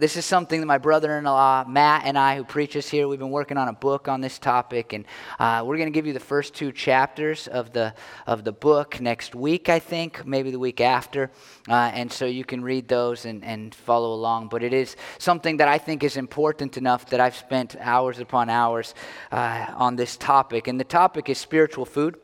This 0.00 0.16
is 0.16 0.24
something 0.24 0.60
that 0.60 0.66
my 0.66 0.78
brother 0.78 1.18
in 1.18 1.24
law, 1.24 1.62
Matt, 1.68 2.06
and 2.06 2.16
I, 2.16 2.36
who 2.36 2.44
preaches 2.44 2.88
here, 2.88 3.06
we've 3.06 3.18
been 3.18 3.30
working 3.30 3.58
on 3.58 3.68
a 3.68 3.74
book 3.74 4.08
on 4.08 4.22
this 4.22 4.38
topic. 4.38 4.94
And 4.94 5.04
uh, 5.38 5.62
we're 5.66 5.76
going 5.76 5.92
to 5.92 5.94
give 5.94 6.06
you 6.06 6.14
the 6.14 6.18
first 6.18 6.54
two 6.54 6.72
chapters 6.72 7.46
of 7.46 7.74
the, 7.74 7.92
of 8.26 8.42
the 8.42 8.50
book 8.50 8.98
next 9.02 9.34
week, 9.34 9.68
I 9.68 9.78
think, 9.78 10.24
maybe 10.24 10.50
the 10.50 10.58
week 10.58 10.80
after. 10.80 11.30
Uh, 11.68 11.90
and 11.92 12.10
so 12.10 12.24
you 12.24 12.46
can 12.46 12.64
read 12.64 12.88
those 12.88 13.26
and, 13.26 13.44
and 13.44 13.74
follow 13.74 14.14
along. 14.14 14.48
But 14.48 14.62
it 14.62 14.72
is 14.72 14.96
something 15.18 15.58
that 15.58 15.68
I 15.68 15.76
think 15.76 16.02
is 16.02 16.16
important 16.16 16.78
enough 16.78 17.04
that 17.10 17.20
I've 17.20 17.36
spent 17.36 17.76
hours 17.78 18.20
upon 18.20 18.48
hours 18.48 18.94
uh, 19.30 19.66
on 19.76 19.96
this 19.96 20.16
topic. 20.16 20.66
And 20.66 20.80
the 20.80 20.84
topic 20.84 21.28
is 21.28 21.36
spiritual 21.36 21.84
food. 21.84 22.16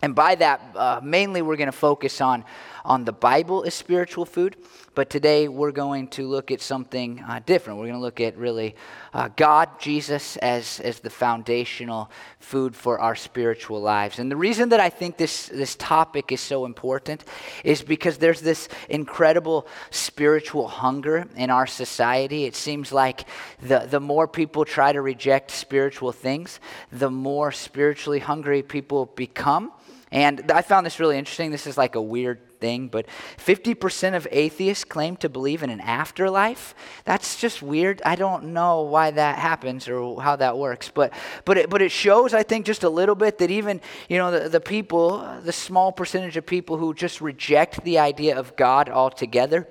And 0.00 0.16
by 0.16 0.34
that, 0.34 0.60
uh, 0.74 1.00
mainly 1.02 1.42
we're 1.42 1.56
going 1.56 1.70
to 1.70 1.72
focus 1.72 2.20
on, 2.20 2.44
on 2.84 3.04
the 3.04 3.12
Bible 3.12 3.64
as 3.64 3.74
spiritual 3.74 4.24
food. 4.24 4.56
But 4.94 5.08
today 5.08 5.48
we're 5.48 5.72
going 5.72 6.08
to 6.08 6.28
look 6.28 6.50
at 6.50 6.60
something 6.60 7.24
uh, 7.26 7.40
different. 7.46 7.78
We're 7.78 7.86
going 7.86 7.98
to 7.98 8.02
look 8.02 8.20
at 8.20 8.36
really 8.36 8.76
uh, 9.14 9.28
God, 9.36 9.80
Jesus, 9.80 10.36
as, 10.36 10.80
as 10.80 11.00
the 11.00 11.08
foundational 11.08 12.10
food 12.40 12.76
for 12.76 12.98
our 12.98 13.14
spiritual 13.14 13.80
lives. 13.80 14.18
And 14.18 14.30
the 14.30 14.36
reason 14.36 14.68
that 14.68 14.80
I 14.80 14.90
think 14.90 15.16
this, 15.16 15.48
this 15.48 15.76
topic 15.76 16.30
is 16.30 16.42
so 16.42 16.66
important 16.66 17.24
is 17.64 17.82
because 17.82 18.18
there's 18.18 18.42
this 18.42 18.68
incredible 18.90 19.66
spiritual 19.90 20.68
hunger 20.68 21.26
in 21.36 21.48
our 21.48 21.66
society. 21.66 22.44
It 22.44 22.54
seems 22.54 22.92
like 22.92 23.26
the, 23.62 23.86
the 23.90 24.00
more 24.00 24.28
people 24.28 24.66
try 24.66 24.92
to 24.92 25.00
reject 25.00 25.52
spiritual 25.52 26.12
things, 26.12 26.60
the 26.90 27.10
more 27.10 27.50
spiritually 27.50 28.18
hungry 28.18 28.62
people 28.62 29.06
become. 29.06 29.72
And 30.10 30.52
I 30.52 30.60
found 30.60 30.84
this 30.84 31.00
really 31.00 31.16
interesting. 31.16 31.50
This 31.50 31.66
is 31.66 31.78
like 31.78 31.94
a 31.94 32.02
weird 32.02 32.38
thing, 32.62 32.88
but 32.88 33.04
50% 33.36 34.14
of 34.14 34.26
atheists 34.30 34.84
claim 34.84 35.16
to 35.16 35.28
believe 35.28 35.62
in 35.62 35.68
an 35.68 35.80
afterlife. 35.80 36.74
That's 37.04 37.38
just 37.38 37.60
weird. 37.60 38.00
I 38.06 38.14
don't 38.14 38.54
know 38.54 38.82
why 38.82 39.10
that 39.10 39.36
happens 39.38 39.88
or 39.88 40.22
how 40.22 40.36
that 40.36 40.56
works, 40.56 40.88
but 40.88 41.12
but 41.44 41.58
it, 41.58 41.68
but 41.68 41.82
it 41.82 41.90
shows, 41.90 42.32
I 42.32 42.44
think, 42.44 42.64
just 42.64 42.84
a 42.84 42.88
little 42.88 43.14
bit 43.16 43.38
that 43.38 43.50
even 43.50 43.80
you 44.08 44.16
know 44.16 44.30
the, 44.30 44.48
the 44.48 44.60
people, 44.60 45.18
the 45.42 45.52
small 45.52 45.92
percentage 45.92 46.38
of 46.38 46.46
people 46.46 46.78
who 46.78 46.94
just 46.94 47.20
reject 47.20 47.84
the 47.84 47.98
idea 47.98 48.38
of 48.38 48.56
God 48.56 48.88
altogether, 48.88 49.68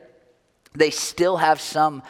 they 0.75 0.91
still 0.91 1.37
have 1.37 1.59
some 1.59 2.03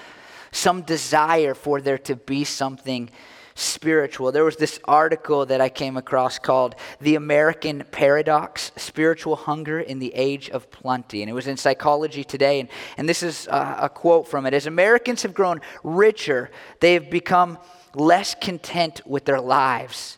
some 0.51 0.81
desire 0.81 1.53
for 1.53 1.79
there 1.79 1.99
to 1.99 2.15
be 2.15 2.43
something 2.43 3.09
spiritual. 3.55 4.31
There 4.31 4.43
was 4.43 4.55
this 4.55 4.79
article 4.85 5.45
that 5.45 5.61
I 5.61 5.69
came 5.69 5.97
across 5.97 6.39
called 6.39 6.75
The 6.99 7.15
American 7.15 7.83
Paradox 7.91 8.71
Spiritual 8.75 9.35
Hunger 9.35 9.79
in 9.79 9.99
the 9.99 10.13
Age 10.13 10.49
of 10.49 10.69
Plenty. 10.71 11.21
And 11.21 11.29
it 11.29 11.33
was 11.33 11.47
in 11.47 11.57
Psychology 11.57 12.23
Today. 12.23 12.59
And, 12.59 12.69
and 12.97 13.07
this 13.09 13.23
is 13.23 13.47
a, 13.47 13.79
a 13.81 13.89
quote 13.89 14.27
from 14.27 14.45
it 14.45 14.53
As 14.53 14.67
Americans 14.67 15.23
have 15.23 15.33
grown 15.33 15.61
richer, 15.83 16.49
they 16.79 16.93
have 16.93 17.09
become 17.09 17.57
less 17.93 18.35
content 18.35 19.01
with 19.05 19.25
their 19.25 19.41
lives. 19.41 20.17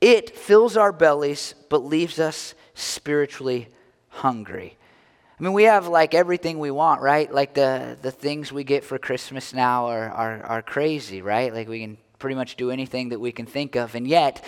It 0.00 0.36
fills 0.36 0.76
our 0.76 0.92
bellies, 0.92 1.54
but 1.68 1.78
leaves 1.78 2.18
us 2.18 2.54
spiritually 2.74 3.68
hungry. 4.08 4.76
I 5.38 5.42
mean, 5.42 5.52
we 5.52 5.64
have 5.64 5.86
like 5.86 6.14
everything 6.14 6.58
we 6.58 6.70
want, 6.70 7.02
right? 7.02 7.32
Like 7.32 7.52
the, 7.52 7.98
the 8.00 8.10
things 8.10 8.52
we 8.52 8.64
get 8.64 8.84
for 8.84 8.98
Christmas 8.98 9.52
now 9.52 9.86
are, 9.86 10.08
are, 10.08 10.42
are 10.44 10.62
crazy, 10.62 11.20
right? 11.20 11.52
Like 11.52 11.68
we 11.68 11.80
can 11.80 11.98
pretty 12.18 12.36
much 12.36 12.56
do 12.56 12.70
anything 12.70 13.10
that 13.10 13.20
we 13.20 13.32
can 13.32 13.46
think 13.46 13.76
of. 13.76 13.94
And 13.94 14.06
yet, 14.06 14.44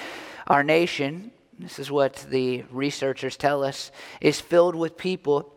our 0.47 0.63
nation, 0.63 1.31
this 1.59 1.79
is 1.79 1.91
what 1.91 2.27
the 2.31 2.65
researchers 2.71 3.37
tell 3.37 3.65
us, 3.65 3.91
is 4.21 4.41
filled 4.41 4.75
with 4.75 4.97
people 4.97 5.53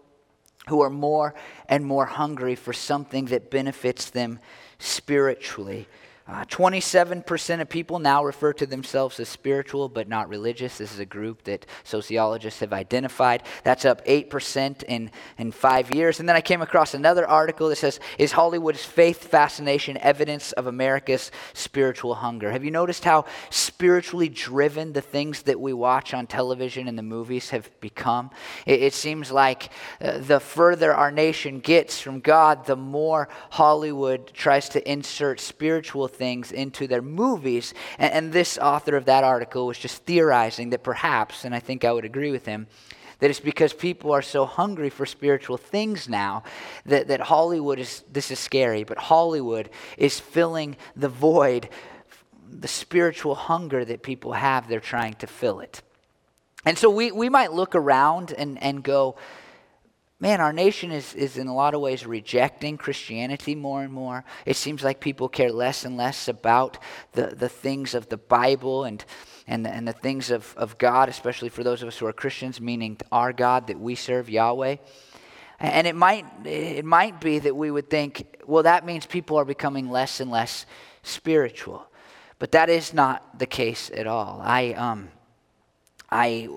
who 0.68 0.82
are 0.82 0.90
more 0.90 1.34
and 1.68 1.86
more 1.86 2.06
hungry 2.06 2.56
for 2.56 2.74
something 2.74 3.26
that 3.26 3.50
benefits 3.50 4.10
them 4.10 4.40
spiritually. 4.80 5.88
Uh, 6.28 6.46
27% 6.46 7.62
of 7.62 7.68
people 7.68 7.98
now 7.98 8.24
refer 8.24 8.54
to 8.54 8.68
themselves 8.68 9.20
as 9.20 9.28
spiritual 9.28 9.90
but 9.90 10.08
not 10.08 10.30
religious. 10.30 10.78
This 10.78 10.94
is 10.94 11.00
a 11.00 11.06
group 11.06 11.44
that 11.44 11.66
sociologists 11.84 12.60
have 12.60 12.74
identified. 12.74 13.44
That's 13.64 13.86
up 13.86 14.06
8% 14.06 14.84
in, 14.84 15.10
in 15.40 15.52
five 15.52 15.92
years. 15.92 16.20
And 16.20 16.30
then 16.30 16.36
I 16.36 16.42
came 16.42 16.62
across 16.62 16.94
another 16.94 17.28
article 17.28 17.70
that 17.70 17.78
says 17.78 18.00
Is 18.20 18.32
Hollywood's 18.32 18.86
faith 18.86 19.28
fascination 19.30 19.98
evidence 19.98 20.52
of 20.52 20.68
America's 20.68 21.32
spiritual 21.54 22.14
hunger? 22.14 22.52
Have 22.52 22.64
you 22.64 22.72
noticed 22.72 23.04
how 23.04 23.26
spiritually 23.50 24.30
driven 24.30 24.94
the 24.94 25.02
things 25.02 25.42
that 25.44 25.60
we 25.60 25.74
watch 25.74 26.14
on 26.14 26.28
television 26.28 26.88
and 26.88 26.98
the 26.98 27.04
movies 27.04 27.50
have 27.50 27.70
become? 27.82 28.30
It, 28.68 28.84
it 28.84 28.94
seems 28.94 29.32
like 29.32 29.72
uh, 30.00 30.20
the 30.20 30.40
further 30.40 30.94
our 30.94 31.12
nation 31.12 31.60
gets 31.60 32.00
from 32.00 32.20
God, 32.20 32.68
the 32.68 32.76
more 32.76 33.28
Hollywood 33.50 34.32
tries 34.34 34.70
to 34.70 34.92
insert 34.92 35.40
spiritual 35.40 36.08
things 36.08 36.21
things 36.22 36.52
into 36.52 36.86
their 36.86 37.02
movies. 37.02 37.74
And, 37.98 38.14
and 38.14 38.32
this 38.32 38.60
author 38.60 38.96
of 38.96 39.06
that 39.06 39.24
article 39.24 39.66
was 39.66 39.80
just 39.80 40.06
theorizing 40.06 40.70
that 40.70 40.84
perhaps, 40.84 41.46
and 41.46 41.56
I 41.56 41.60
think 41.60 41.84
I 41.84 41.92
would 41.92 42.06
agree 42.06 42.30
with 42.32 42.46
him, 42.46 42.68
that 43.18 43.32
it's 43.32 43.40
because 43.40 43.74
people 43.74 44.12
are 44.12 44.22
so 44.22 44.46
hungry 44.46 44.92
for 44.92 45.08
spiritual 45.08 45.58
things 45.58 46.08
now 46.08 46.44
that, 46.86 47.08
that 47.08 47.22
Hollywood 47.22 47.80
is, 47.80 48.04
this 48.12 48.30
is 48.30 48.38
scary, 48.38 48.84
but 48.84 49.00
Hollywood 49.00 49.72
is 49.98 50.20
filling 50.20 50.78
the 50.96 51.10
void, 51.10 51.70
the 52.48 52.68
spiritual 52.68 53.34
hunger 53.34 53.84
that 53.84 54.04
people 54.04 54.34
have, 54.34 54.68
they're 54.68 54.80
trying 54.80 55.16
to 55.16 55.28
fill 55.28 55.60
it. 55.60 55.82
And 56.66 56.78
so 56.78 56.92
we, 56.92 57.12
we 57.12 57.30
might 57.30 57.52
look 57.52 57.74
around 57.74 58.32
and, 58.38 58.62
and 58.62 58.84
go, 58.84 59.16
man, 60.22 60.40
our 60.40 60.54
nation 60.54 60.92
is, 60.92 61.16
is 61.16 61.36
in 61.36 61.48
a 61.48 61.56
lot 61.56 61.74
of 61.74 61.82
ways 61.82 62.06
rejecting 62.06 62.78
Christianity 62.78 63.56
more 63.56 63.82
and 63.82 63.92
more. 63.92 64.24
It 64.46 64.56
seems 64.56 64.84
like 64.84 65.00
people 65.00 65.28
care 65.28 65.52
less 65.52 65.84
and 65.84 65.98
less 65.98 66.28
about 66.28 66.78
the, 67.14 67.28
the 67.36 67.50
things 67.50 67.96
of 67.96 68.08
the 68.08 68.18
Bible 68.18 68.84
and, 68.84 69.04
and, 69.48 69.66
the, 69.66 69.72
and 69.72 69.88
the 69.88 69.94
things 69.94 70.30
of, 70.30 70.54
of 70.56 70.78
God, 70.78 71.10
especially 71.10 71.50
for 71.50 71.64
those 71.64 71.82
of 71.82 71.88
us 71.88 71.98
who 71.98 72.06
are 72.06 72.14
Christians, 72.14 72.62
meaning 72.62 73.00
our 73.12 73.34
God 73.34 73.66
that 73.68 73.80
we 73.80 73.96
serve, 73.96 74.30
Yahweh. 74.30 74.76
And 75.60 75.88
it 75.88 75.96
might, 75.96 76.26
it 76.46 76.86
might 76.86 77.20
be 77.20 77.40
that 77.40 77.56
we 77.56 77.72
would 77.72 77.90
think, 77.90 78.42
well, 78.46 78.64
that 78.64 78.86
means 78.86 79.08
people 79.08 79.38
are 79.38 79.46
becoming 79.46 79.90
less 79.90 80.20
and 80.20 80.30
less 80.30 80.68
spiritual. 81.02 81.88
But 82.38 82.52
that 82.52 82.70
is 82.70 82.94
not 82.94 83.40
the 83.40 83.46
case 83.48 83.90
at 83.94 84.06
all. 84.06 84.40
I, 84.44 84.74
um, 84.74 85.10
I 86.12 86.48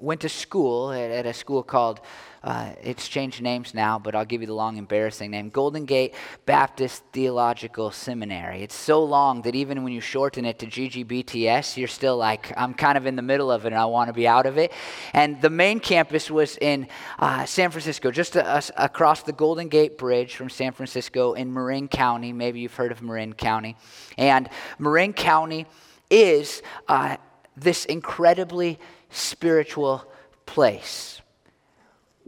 went 0.00 0.20
to 0.20 0.28
school 0.28 0.92
at, 0.92 1.10
at 1.10 1.26
a 1.26 1.32
school 1.32 1.62
called 1.62 2.00
uh, 2.42 2.70
it's 2.82 3.08
changed 3.08 3.42
names 3.42 3.74
now, 3.74 3.98
but 3.98 4.14
I'll 4.14 4.24
give 4.24 4.40
you 4.40 4.46
the 4.46 4.54
long, 4.54 4.76
embarrassing 4.76 5.30
name 5.30 5.50
Golden 5.50 5.84
Gate 5.84 6.14
Baptist 6.46 7.02
Theological 7.12 7.90
Seminary. 7.90 8.62
It's 8.62 8.74
so 8.74 9.02
long 9.02 9.42
that 9.42 9.54
even 9.54 9.82
when 9.82 9.92
you 9.92 10.00
shorten 10.00 10.44
it 10.44 10.58
to 10.60 10.66
GGBTS, 10.66 11.76
you're 11.76 11.88
still 11.88 12.16
like, 12.16 12.52
I'm 12.56 12.74
kind 12.74 12.96
of 12.96 13.06
in 13.06 13.16
the 13.16 13.22
middle 13.22 13.50
of 13.50 13.64
it 13.64 13.72
and 13.72 13.76
I 13.76 13.86
want 13.86 14.08
to 14.08 14.12
be 14.12 14.28
out 14.28 14.46
of 14.46 14.56
it. 14.56 14.72
And 15.12 15.40
the 15.42 15.50
main 15.50 15.80
campus 15.80 16.30
was 16.30 16.56
in 16.58 16.86
uh, 17.18 17.44
San 17.44 17.70
Francisco, 17.70 18.10
just 18.10 18.36
a, 18.36 18.56
a, 18.56 18.62
across 18.76 19.22
the 19.22 19.32
Golden 19.32 19.68
Gate 19.68 19.98
Bridge 19.98 20.36
from 20.36 20.48
San 20.48 20.72
Francisco 20.72 21.32
in 21.32 21.52
Marin 21.52 21.88
County. 21.88 22.32
Maybe 22.32 22.60
you've 22.60 22.74
heard 22.74 22.92
of 22.92 23.02
Marin 23.02 23.32
County. 23.32 23.76
And 24.16 24.48
Marin 24.78 25.12
County 25.12 25.66
is 26.10 26.62
uh, 26.86 27.16
this 27.56 27.84
incredibly 27.84 28.78
spiritual 29.10 30.04
place 30.46 31.20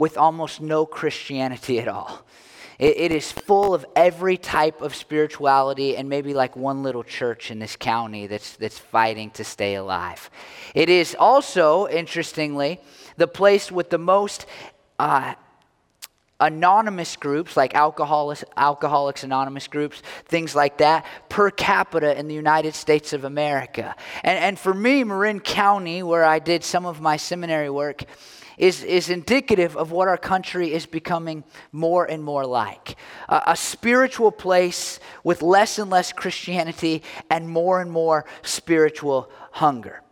with 0.01 0.17
almost 0.17 0.61
no 0.63 0.87
Christianity 0.87 1.79
at 1.79 1.87
all. 1.87 2.25
It, 2.79 2.97
it 2.97 3.13
is 3.13 3.31
full 3.31 3.75
of 3.75 3.85
every 3.95 4.39
type 4.39 4.81
of 4.81 4.95
spirituality 4.95 5.95
and 5.97 6.09
maybe 6.09 6.33
like 6.33 6.57
one 6.57 6.83
little 6.83 7.05
church 7.05 7.51
in 7.51 7.59
this 7.59 7.77
county 7.77 8.27
that's, 8.27 8.57
that's 8.57 8.79
fighting 8.79 9.31
to 9.33 9.45
stay 9.45 9.75
alive. 9.75 10.31
It 10.75 10.89
is 10.89 11.15
also, 11.19 11.87
interestingly, 11.87 12.81
the 13.19 13.29
place 13.29 13.71
with 13.71 13.91
the 13.91 13.99
most. 13.99 14.47
Uh, 14.99 15.35
anonymous 16.43 17.17
groups 17.17 17.55
like 17.55 17.75
Alcoholics, 17.75 18.45
Alcoholics 18.57 19.25
Anonymous 19.25 19.69
groups, 19.69 20.03
things 20.25 20.55
like 20.55 20.79
that, 20.79 21.05
per 21.29 21.51
capita 21.51 22.19
in 22.19 22.29
the 22.29 22.35
United 22.35 22.75
States 22.75 23.13
of 23.13 23.25
America. 23.25 23.95
And, 24.25 24.39
and 24.39 24.59
for 24.59 24.73
me, 24.73 25.05
Marin 25.05 25.41
County, 25.41 26.03
where 26.03 26.25
I 26.25 26.39
did 26.39 26.65
some 26.65 26.87
of 26.87 26.99
my 26.99 27.19
seminary 27.19 27.69
work, 27.69 28.05
is, 28.59 28.83
is 28.85 29.11
indicative 29.11 29.77
of 29.77 29.93
what 29.93 30.09
our 30.09 30.17
country 30.17 30.73
is 30.73 30.87
becoming 30.87 31.45
more 31.73 32.05
and 32.05 32.23
more 32.23 32.47
like 32.47 32.97
a, 33.29 33.43
a 33.49 33.57
spiritual 33.57 34.31
place 34.33 35.01
with 35.25 35.43
less 35.43 35.79
and 35.79 35.91
less 35.91 36.13
Christianity 36.13 37.03
and 37.31 37.49
more 37.49 37.81
and 37.81 37.91
more 37.91 38.25
spiritual 38.43 39.31
hunger. 39.53 40.03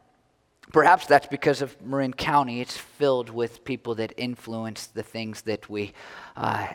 Perhaps 0.73 1.07
that's 1.07 1.27
because 1.27 1.63
of 1.63 1.81
Marin 1.83 2.13
County. 2.13 2.61
It's 2.61 2.77
filled 2.77 3.31
with 3.31 3.65
people 3.65 3.95
that 3.97 4.13
influence 4.19 4.87
the 4.87 5.03
things 5.03 5.43
that 5.43 5.71
we, 5.71 5.95
uh, 6.37 6.69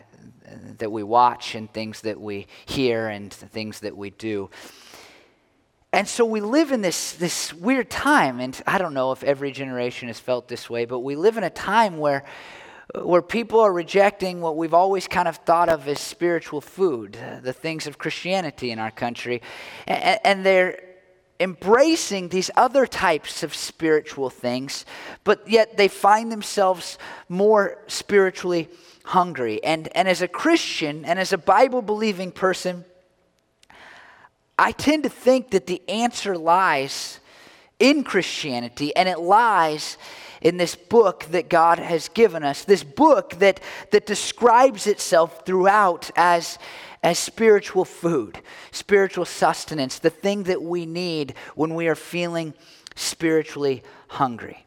that 0.79 0.91
we 0.91 1.03
watch 1.03 1.53
and 1.53 1.71
things 1.71 2.01
that 2.01 2.19
we 2.19 2.47
hear 2.65 3.07
and 3.07 3.31
things 3.31 3.81
that 3.81 3.95
we 3.95 4.09
do. 4.09 4.49
And 5.93 6.07
so 6.07 6.25
we 6.25 6.41
live 6.41 6.71
in 6.71 6.81
this, 6.81 7.11
this 7.13 7.53
weird 7.53 7.91
time, 7.91 8.39
and 8.39 8.59
I 8.65 8.79
don't 8.79 8.95
know 8.95 9.11
if 9.11 9.23
every 9.23 9.51
generation 9.51 10.07
has 10.07 10.19
felt 10.19 10.47
this 10.47 10.67
way, 10.67 10.85
but 10.85 11.01
we 11.01 11.15
live 11.15 11.37
in 11.37 11.43
a 11.43 11.51
time 11.51 11.99
where 11.99 12.25
where 13.01 13.21
people 13.21 13.59
are 13.59 13.71
rejecting 13.71 14.41
what 14.41 14.57
we've 14.57 14.73
always 14.73 15.07
kind 15.07 15.27
of 15.27 15.37
thought 15.37 15.69
of 15.69 15.87
as 15.87 15.99
spiritual 15.99 16.61
food, 16.61 17.17
the 17.41 17.53
things 17.53 17.87
of 17.87 17.97
Christianity 17.97 18.71
in 18.71 18.77
our 18.77 18.91
country. 18.91 19.41
And, 19.87 20.19
and 20.23 20.45
they're 20.45 20.79
embracing 21.39 22.29
these 22.29 22.51
other 22.55 22.85
types 22.85 23.41
of 23.41 23.55
spiritual 23.55 24.29
things, 24.29 24.85
but 25.23 25.47
yet 25.47 25.77
they 25.77 25.87
find 25.87 26.31
themselves 26.31 26.97
more 27.29 27.79
spiritually 27.87 28.69
hungry. 29.05 29.63
And, 29.63 29.87
and 29.95 30.07
as 30.07 30.21
a 30.21 30.27
Christian 30.27 31.05
and 31.05 31.17
as 31.17 31.33
a 31.33 31.37
Bible 31.37 31.81
believing 31.81 32.31
person, 32.31 32.85
I 34.57 34.71
tend 34.71 35.03
to 35.03 35.09
think 35.09 35.51
that 35.51 35.67
the 35.67 35.81
answer 35.89 36.37
lies 36.37 37.19
in 37.79 38.03
Christianity 38.03 38.95
and 38.95 39.09
it 39.09 39.19
lies 39.19 39.97
in 40.41 40.57
this 40.57 40.75
book 40.75 41.25
that 41.31 41.49
God 41.49 41.79
has 41.79 42.09
given 42.09 42.43
us, 42.43 42.63
this 42.63 42.83
book 42.83 43.31
that, 43.39 43.61
that 43.91 44.05
describes 44.05 44.87
itself 44.87 45.45
throughout 45.45 46.11
as, 46.15 46.59
as 47.01 47.17
spiritual 47.17 47.85
food, 47.85 48.39
spiritual 48.71 49.25
sustenance, 49.25 49.99
the 49.99 50.09
thing 50.09 50.43
that 50.43 50.61
we 50.61 50.85
need 50.85 51.33
when 51.55 51.73
we 51.75 51.87
are 51.87 51.95
feeling 51.95 52.53
spiritually 52.95 53.83
hungry. 54.09 54.65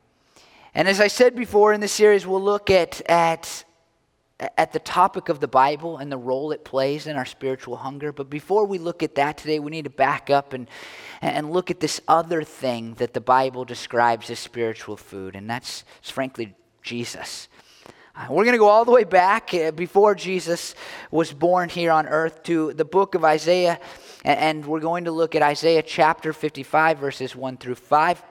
And 0.74 0.88
as 0.88 1.00
I 1.00 1.08
said 1.08 1.36
before 1.36 1.72
in 1.72 1.80
this 1.80 1.92
series, 1.92 2.26
we'll 2.26 2.42
look 2.42 2.70
at, 2.70 3.00
at, 3.08 3.64
at 4.38 4.72
the 4.72 4.78
topic 4.78 5.28
of 5.28 5.40
the 5.40 5.48
Bible 5.48 5.96
and 5.96 6.12
the 6.12 6.18
role 6.18 6.52
it 6.52 6.64
plays 6.64 7.06
in 7.06 7.16
our 7.16 7.24
spiritual 7.24 7.76
hunger. 7.76 8.12
But 8.12 8.28
before 8.28 8.66
we 8.66 8.78
look 8.78 9.02
at 9.02 9.14
that 9.14 9.38
today, 9.38 9.58
we 9.58 9.70
need 9.70 9.84
to 9.84 9.90
back 9.90 10.28
up 10.28 10.52
and, 10.52 10.68
and 11.22 11.52
look 11.52 11.70
at 11.70 11.80
this 11.80 12.00
other 12.06 12.42
thing 12.42 12.94
that 12.94 13.14
the 13.14 13.20
Bible 13.20 13.64
describes 13.64 14.28
as 14.30 14.38
spiritual 14.38 14.96
food, 14.96 15.34
and 15.34 15.48
that's 15.48 15.84
frankly 16.02 16.54
Jesus. 16.82 17.48
We're 18.30 18.44
going 18.44 18.52
to 18.52 18.58
go 18.58 18.68
all 18.68 18.86
the 18.86 18.92
way 18.92 19.04
back 19.04 19.52
uh, 19.52 19.72
before 19.72 20.14
Jesus 20.14 20.74
was 21.10 21.34
born 21.34 21.68
here 21.68 21.92
on 21.92 22.06
earth 22.06 22.42
to 22.44 22.72
the 22.72 22.84
book 22.84 23.14
of 23.14 23.24
Isaiah, 23.24 23.78
and 24.24 24.64
we're 24.64 24.80
going 24.80 25.04
to 25.04 25.12
look 25.12 25.34
at 25.34 25.42
Isaiah 25.42 25.82
chapter 25.82 26.32
55, 26.32 26.98
verses 26.98 27.36
1 27.36 27.58
through 27.58 27.74
5. 27.74 28.22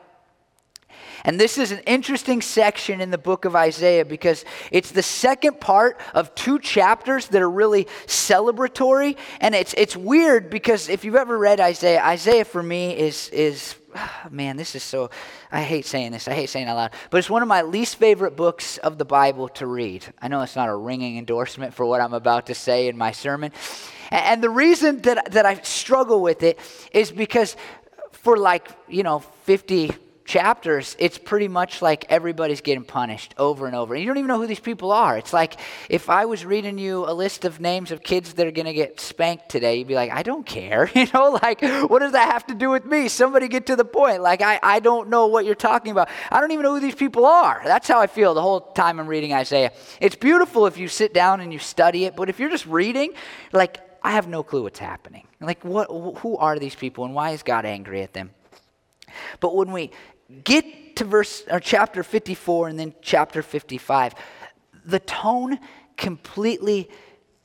And 1.26 1.40
this 1.40 1.58
is 1.58 1.72
an 1.72 1.80
interesting 1.88 2.42
section 2.42 3.02
in 3.02 3.10
the 3.10 3.18
book 3.18 3.46
of 3.46 3.56
Isaiah 3.56 4.06
because 4.06 4.46
it's 4.72 4.92
the 4.92 5.02
second 5.02 5.60
part 5.60 6.00
of 6.14 6.34
two 6.36 6.60
chapters 6.60 7.28
that 7.30 7.42
are 7.42 7.50
really 7.50 7.86
celebratory. 8.06 9.18
And 9.42 9.56
it's, 9.56 9.74
it's 9.76 9.98
weird 9.98 10.52
because 10.52 10.88
if 10.88 11.04
you've 11.04 11.16
ever 11.16 11.36
read 11.36 11.60
Isaiah, 11.60 12.04
Isaiah 12.04 12.46
for 12.46 12.62
me 12.62 12.96
is, 12.96 13.30
is 13.30 13.74
ah, 13.96 14.28
man, 14.30 14.56
this 14.56 14.76
is 14.76 14.84
so, 14.84 15.10
I 15.52 15.64
hate 15.64 15.86
saying 15.86 16.12
this. 16.12 16.28
I 16.28 16.36
hate 16.36 16.50
saying 16.50 16.68
it 16.68 16.70
out 16.70 16.78
loud. 16.78 16.92
But 17.10 17.18
it's 17.18 17.30
one 17.30 17.42
of 17.42 17.48
my 17.48 17.64
least 17.64 17.96
favorite 17.96 18.36
books 18.36 18.78
of 18.78 19.00
the 19.00 19.06
Bible 19.06 19.50
to 19.50 19.66
read. 19.66 20.06
I 20.22 20.28
know 20.28 20.44
it's 20.44 20.56
not 20.56 20.70
a 20.70 20.76
ringing 20.76 21.18
endorsement 21.18 21.74
for 21.74 21.88
what 21.88 22.02
I'm 22.02 22.14
about 22.14 22.46
to 22.48 22.54
say 22.54 22.88
in 22.88 23.00
my 23.00 23.12
sermon. 23.12 23.52
And 24.12 24.44
the 24.44 24.52
reason 24.52 25.02
that, 25.02 25.32
that 25.32 25.48
I 25.48 25.56
struggle 25.62 26.22
with 26.22 26.44
it 26.44 26.60
is 26.94 27.12
because 27.12 27.58
for 28.12 28.38
like, 28.38 28.70
you 28.88 29.02
know, 29.02 29.20
50, 29.20 29.92
chapters, 30.26 30.96
it's 31.00 31.18
pretty 31.18 31.48
much 31.48 31.82
like 31.82 32.06
everybody's 32.10 32.62
getting 32.62 32.84
punished 32.84 33.36
over 33.38 33.68
and 33.68 33.76
over. 33.76 33.94
And 33.94 34.04
you 34.04 34.10
don't 34.10 34.18
even 34.18 34.28
know 34.28 34.40
who 34.40 34.48
these 34.48 34.60
people 34.60 34.92
are. 34.92 35.18
It's 35.18 35.32
like 35.32 35.60
if 35.88 36.10
I 36.10 36.26
was 36.26 36.44
reading 36.44 36.78
you 36.80 37.06
a 37.08 37.14
list 37.14 37.46
of 37.46 37.62
names 37.62 37.92
of 37.92 38.02
kids 38.02 38.34
that 38.34 38.48
are 38.48 38.52
going 38.52 38.66
to 38.66 38.74
get 38.74 39.00
spanked 39.00 39.50
today, 39.50 39.78
you'd 39.78 39.88
be 39.88 39.96
like, 39.96 40.12
I 40.12 40.24
don't 40.24 40.46
care. 40.46 40.92
You 41.06 41.08
know, 41.14 41.38
like, 41.44 41.62
what 41.62 42.00
does 42.00 42.14
that 42.14 42.32
have 42.32 42.48
to 42.48 42.56
do 42.56 42.70
with 42.70 42.86
me? 42.86 43.10
Somebody 43.10 43.48
get 43.48 43.68
to 43.68 43.76
the 43.76 43.86
point. 43.86 44.22
Like, 44.22 44.42
I, 44.42 44.60
I 44.64 44.80
don't 44.80 45.10
know 45.10 45.28
what 45.28 45.46
you're 45.46 45.54
talking 45.54 45.92
about. 45.92 46.10
I 46.32 46.40
don't 46.40 46.52
even 46.52 46.64
know 46.64 46.74
who 46.74 46.80
these 46.80 46.96
people 46.96 47.26
are. 47.26 47.62
That's 47.64 47.88
how 47.88 48.00
I 48.00 48.08
feel 48.08 48.34
the 48.34 48.42
whole 48.42 48.62
time 48.62 49.00
I'm 49.00 49.06
reading 49.06 49.34
Isaiah. 49.34 49.72
It's 50.00 50.16
beautiful 50.16 50.66
if 50.66 50.78
you 50.78 50.88
sit 50.88 51.14
down 51.14 51.42
and 51.42 51.54
you 51.54 51.60
study 51.60 52.06
it, 52.06 52.16
but 52.16 52.30
if 52.30 52.40
you're 52.40 52.50
just 52.50 52.66
reading, 52.66 53.14
like, 53.52 53.82
I 54.02 54.12
have 54.12 54.28
no 54.28 54.42
clue 54.42 54.64
what's 54.64 54.80
happening. 54.80 55.28
Like, 55.42 55.64
what, 55.64 55.92
who 56.20 56.38
are 56.38 56.58
these 56.58 56.76
people 56.76 57.06
and 57.06 57.14
why 57.14 57.32
is 57.32 57.44
God 57.44 57.66
angry 57.66 58.02
at 58.02 58.14
them? 58.14 58.32
But 59.40 59.56
when 59.56 59.72
we 59.72 59.92
get 60.44 60.96
to 60.98 61.06
verse 61.06 61.44
or 61.50 61.60
chapter 61.60 62.04
54 62.04 62.70
and 62.70 62.80
then 62.80 62.94
chapter 63.02 63.42
55, 63.42 64.16
the 64.86 65.00
tone 65.00 65.60
completely 65.98 66.90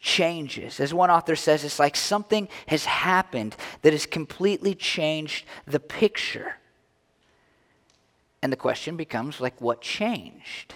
changes. 0.00 0.80
As 0.80 0.94
one 0.94 1.10
author 1.10 1.36
says, 1.36 1.64
it's 1.64 1.78
like 1.78 1.96
something 1.96 2.48
has 2.66 2.86
happened 2.86 3.56
that 3.82 3.92
has 3.92 4.06
completely 4.06 4.74
changed 4.74 5.44
the 5.66 5.80
picture. 5.80 6.56
And 8.42 8.50
the 8.50 8.56
question 8.56 8.96
becomes 8.96 9.40
like 9.40 9.60
what 9.60 9.82
changed? 9.82 10.74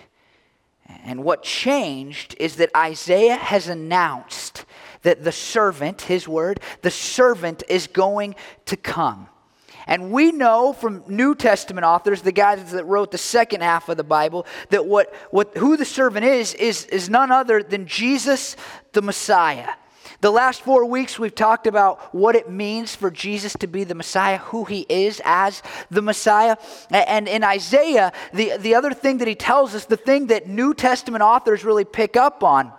And 0.86 1.24
what 1.24 1.42
changed 1.42 2.36
is 2.38 2.56
that 2.56 2.70
Isaiah 2.76 3.36
has 3.36 3.68
announced 3.68 4.66
that 5.02 5.24
the 5.24 5.32
servant, 5.32 6.02
his 6.02 6.28
word, 6.28 6.60
the 6.82 6.90
servant 6.90 7.62
is 7.68 7.86
going 7.86 8.34
to 8.66 8.76
come. 8.76 9.28
And 9.86 10.10
we 10.10 10.32
know 10.32 10.72
from 10.72 11.04
New 11.08 11.34
Testament 11.34 11.84
authors, 11.84 12.22
the 12.22 12.32
guys 12.32 12.72
that 12.72 12.84
wrote 12.84 13.10
the 13.10 13.18
second 13.18 13.62
half 13.62 13.88
of 13.88 13.96
the 13.96 14.04
Bible, 14.04 14.46
that 14.70 14.86
what, 14.86 15.14
what, 15.30 15.56
who 15.56 15.76
the 15.76 15.84
servant 15.84 16.24
is, 16.24 16.54
is, 16.54 16.86
is 16.86 17.10
none 17.10 17.30
other 17.30 17.62
than 17.62 17.86
Jesus 17.86 18.56
the 18.92 19.02
Messiah. 19.02 19.68
The 20.20 20.30
last 20.30 20.62
four 20.62 20.86
weeks, 20.86 21.18
we've 21.18 21.34
talked 21.34 21.66
about 21.66 22.14
what 22.14 22.34
it 22.34 22.48
means 22.50 22.94
for 22.94 23.10
Jesus 23.10 23.52
to 23.60 23.66
be 23.66 23.84
the 23.84 23.94
Messiah, 23.94 24.38
who 24.38 24.64
he 24.64 24.86
is 24.88 25.20
as 25.24 25.62
the 25.90 26.00
Messiah. 26.00 26.56
And 26.90 27.28
in 27.28 27.44
Isaiah, 27.44 28.10
the, 28.32 28.56
the 28.58 28.74
other 28.74 28.92
thing 28.92 29.18
that 29.18 29.28
he 29.28 29.34
tells 29.34 29.74
us, 29.74 29.84
the 29.84 29.98
thing 29.98 30.28
that 30.28 30.48
New 30.48 30.72
Testament 30.72 31.22
authors 31.22 31.62
really 31.62 31.84
pick 31.84 32.16
up 32.16 32.42
on, 32.42 32.72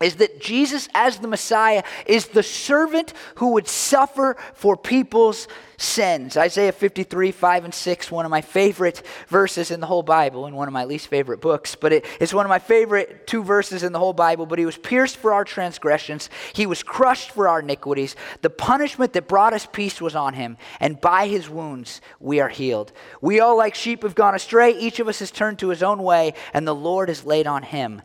is 0.00 0.16
that 0.16 0.40
Jesus, 0.40 0.88
as 0.94 1.18
the 1.18 1.28
Messiah, 1.28 1.82
is 2.06 2.28
the 2.28 2.42
servant 2.42 3.12
who 3.34 3.52
would 3.52 3.68
suffer 3.68 4.34
for 4.54 4.74
people's 4.74 5.46
sins. 5.76 6.38
Isaiah 6.38 6.72
53, 6.72 7.32
5 7.32 7.64
and 7.66 7.74
6, 7.74 8.10
one 8.10 8.24
of 8.24 8.30
my 8.30 8.40
favorite 8.40 9.02
verses 9.28 9.70
in 9.70 9.80
the 9.80 9.86
whole 9.86 10.02
Bible, 10.02 10.46
and 10.46 10.56
one 10.56 10.68
of 10.68 10.72
my 10.72 10.86
least 10.86 11.08
favorite 11.08 11.42
books, 11.42 11.74
but 11.74 11.92
it, 11.92 12.06
it's 12.18 12.32
one 12.32 12.46
of 12.46 12.48
my 12.48 12.58
favorite 12.58 13.26
two 13.26 13.44
verses 13.44 13.82
in 13.82 13.92
the 13.92 13.98
whole 13.98 14.14
Bible. 14.14 14.46
But 14.46 14.58
he 14.58 14.64
was 14.64 14.78
pierced 14.78 15.18
for 15.18 15.34
our 15.34 15.44
transgressions, 15.44 16.30
he 16.54 16.64
was 16.64 16.82
crushed 16.82 17.32
for 17.32 17.46
our 17.46 17.60
iniquities. 17.60 18.16
The 18.40 18.50
punishment 18.50 19.12
that 19.12 19.28
brought 19.28 19.52
us 19.52 19.66
peace 19.70 20.00
was 20.00 20.14
on 20.14 20.32
him, 20.32 20.56
and 20.80 20.98
by 20.98 21.28
his 21.28 21.50
wounds 21.50 22.00
we 22.18 22.40
are 22.40 22.48
healed. 22.48 22.90
We 23.20 23.40
all, 23.40 23.56
like 23.58 23.74
sheep, 23.74 24.02
have 24.02 24.14
gone 24.14 24.34
astray. 24.34 24.70
Each 24.72 24.98
of 24.98 25.08
us 25.08 25.18
has 25.18 25.30
turned 25.30 25.58
to 25.58 25.68
his 25.68 25.82
own 25.82 26.02
way, 26.02 26.32
and 26.54 26.66
the 26.66 26.74
Lord 26.74 27.10
has 27.10 27.26
laid 27.26 27.46
on 27.46 27.64
him 27.64 28.00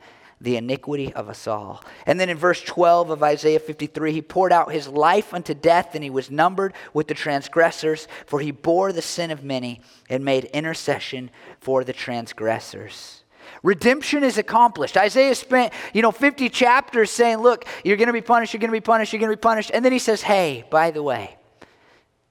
the 0.46 0.56
iniquity 0.56 1.12
of 1.14 1.28
us 1.28 1.48
all. 1.48 1.84
And 2.06 2.20
then 2.20 2.30
in 2.30 2.38
verse 2.38 2.62
12 2.62 3.10
of 3.10 3.24
Isaiah 3.24 3.60
53, 3.60 4.14
he 4.14 4.22
poured 4.22 4.54
out 4.54 4.72
his 4.72 4.88
life 4.88 5.34
unto 5.34 5.54
death, 5.54 5.96
and 5.96 6.04
he 6.04 6.10
was 6.10 6.32
numbered 6.32 6.74
with 6.94 7.08
the 7.08 7.14
transgressors, 7.14 8.08
for 8.26 8.40
he 8.40 8.52
bore 8.52 8.94
the 8.94 9.02
sin 9.02 9.32
of 9.32 9.44
many 9.44 9.82
and 10.10 10.24
made 10.24 10.46
intercession 10.46 11.32
for 11.60 11.84
the 11.84 11.94
transgressors. 11.94 13.24
Redemption 13.64 14.24
is 14.24 14.38
accomplished. 14.38 14.96
Isaiah 14.96 15.36
spent, 15.36 15.74
you 15.94 16.02
know, 16.02 16.12
50 16.12 16.50
chapters 16.50 17.12
saying, 17.12 17.40
look, 17.40 17.66
you're 17.84 17.98
going 17.98 18.08
to 18.08 18.14
be 18.14 18.22
punished, 18.22 18.54
you're 18.54 18.60
going 18.60 18.72
to 18.72 18.78
be 18.78 18.82
punished, 18.82 19.12
you're 19.12 19.20
going 19.20 19.32
to 19.32 19.38
be 19.38 19.42
punished. 19.42 19.72
And 19.74 19.84
then 19.84 19.92
he 19.92 20.00
says, 20.00 20.22
hey, 20.22 20.66
by 20.70 20.92
the 20.92 21.04
way, 21.04 21.38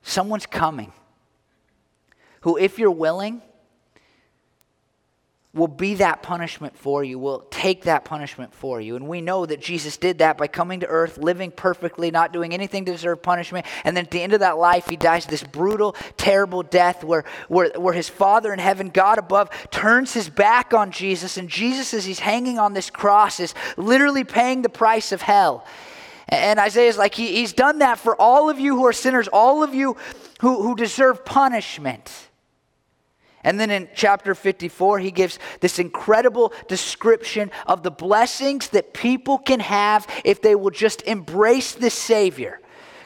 someone's 0.03 0.47
coming 0.47 0.93
who, 2.43 2.57
if 2.57 2.79
you're 2.79 2.91
willing, 2.91 3.43
will 5.55 5.69
be 5.69 5.95
that 5.95 6.23
punishment 6.23 6.77
for 6.77 7.05
you, 7.05 7.19
will 7.19 7.47
take 7.51 7.85
that 7.85 8.05
punishment 8.05 8.53
for 8.53 8.81
you. 8.81 8.97
And 8.97 9.07
we 9.07 9.21
know 9.21 9.47
that 9.47 9.61
Jesus 9.61 9.97
did 9.97 10.19
that 10.19 10.37
by 10.37 10.49
coming 10.49 10.81
to 10.81 10.87
earth, 10.87 11.17
living 11.17 11.53
perfectly, 11.53 12.11
not 12.11 12.33
doing 12.33 12.53
anything 12.53 12.85
to 12.87 12.93
deserve 12.93 13.23
punishment. 13.23 13.65
And 13.85 13.97
then 13.97 14.05
at 14.05 14.11
the 14.11 14.21
end 14.21 14.33
of 14.33 14.41
that 14.41 14.59
life, 14.59 14.89
he 14.89 14.97
dies 14.97 15.27
this 15.27 15.45
brutal, 15.45 15.93
terrible 16.17 16.65
death 16.65 17.05
where, 17.05 17.25
where, 17.49 17.71
where 17.77 17.95
his 17.95 18.09
Father 18.09 18.53
in 18.53 18.59
heaven, 18.59 18.89
God 18.89 19.19
above, 19.19 19.49
turns 19.71 20.13
his 20.13 20.29
back 20.29 20.75
on 20.75 20.91
Jesus. 20.91 21.37
And 21.37 21.49
Jesus, 21.49 21.95
as 21.95 22.05
he's 22.05 22.19
hanging 22.19 22.59
on 22.59 22.73
this 22.73 22.91
cross, 22.91 23.39
is 23.39 23.55
literally 23.77 24.25
paying 24.25 24.63
the 24.63 24.69
price 24.69 25.13
of 25.13 25.23
hell. 25.23 25.65
And 26.29 26.59
Isaiah's 26.59 26.99
like, 26.99 27.15
he, 27.15 27.29
he's 27.37 27.53
done 27.53 27.79
that 27.79 27.99
for 27.99 28.21
all 28.21 28.51
of 28.51 28.59
you 28.59 28.75
who 28.77 28.87
are 28.87 28.93
sinners, 28.93 29.29
all 29.29 29.63
of 29.63 29.73
you 29.73 29.97
who, 30.41 30.63
who 30.63 30.75
deserve 30.75 31.25
punishment. 31.25 32.11
And 33.45 33.61
then 33.61 33.71
in 33.71 33.89
chapter 33.95 34.35
54, 34.35 34.99
he 34.99 35.11
gives 35.11 35.39
this 35.61 35.79
incredible 35.79 36.53
description 36.67 37.51
of 37.67 37.83
the 37.83 37.91
blessings 37.91 38.71
that 38.71 38.95
people 38.95 39.37
can 39.37 39.61
have 39.61 40.09
if 40.25 40.41
they 40.41 40.55
will 40.55 40.71
just 40.71 41.03
embrace 41.03 41.73
the 41.73 41.91
Savior. 41.91 42.61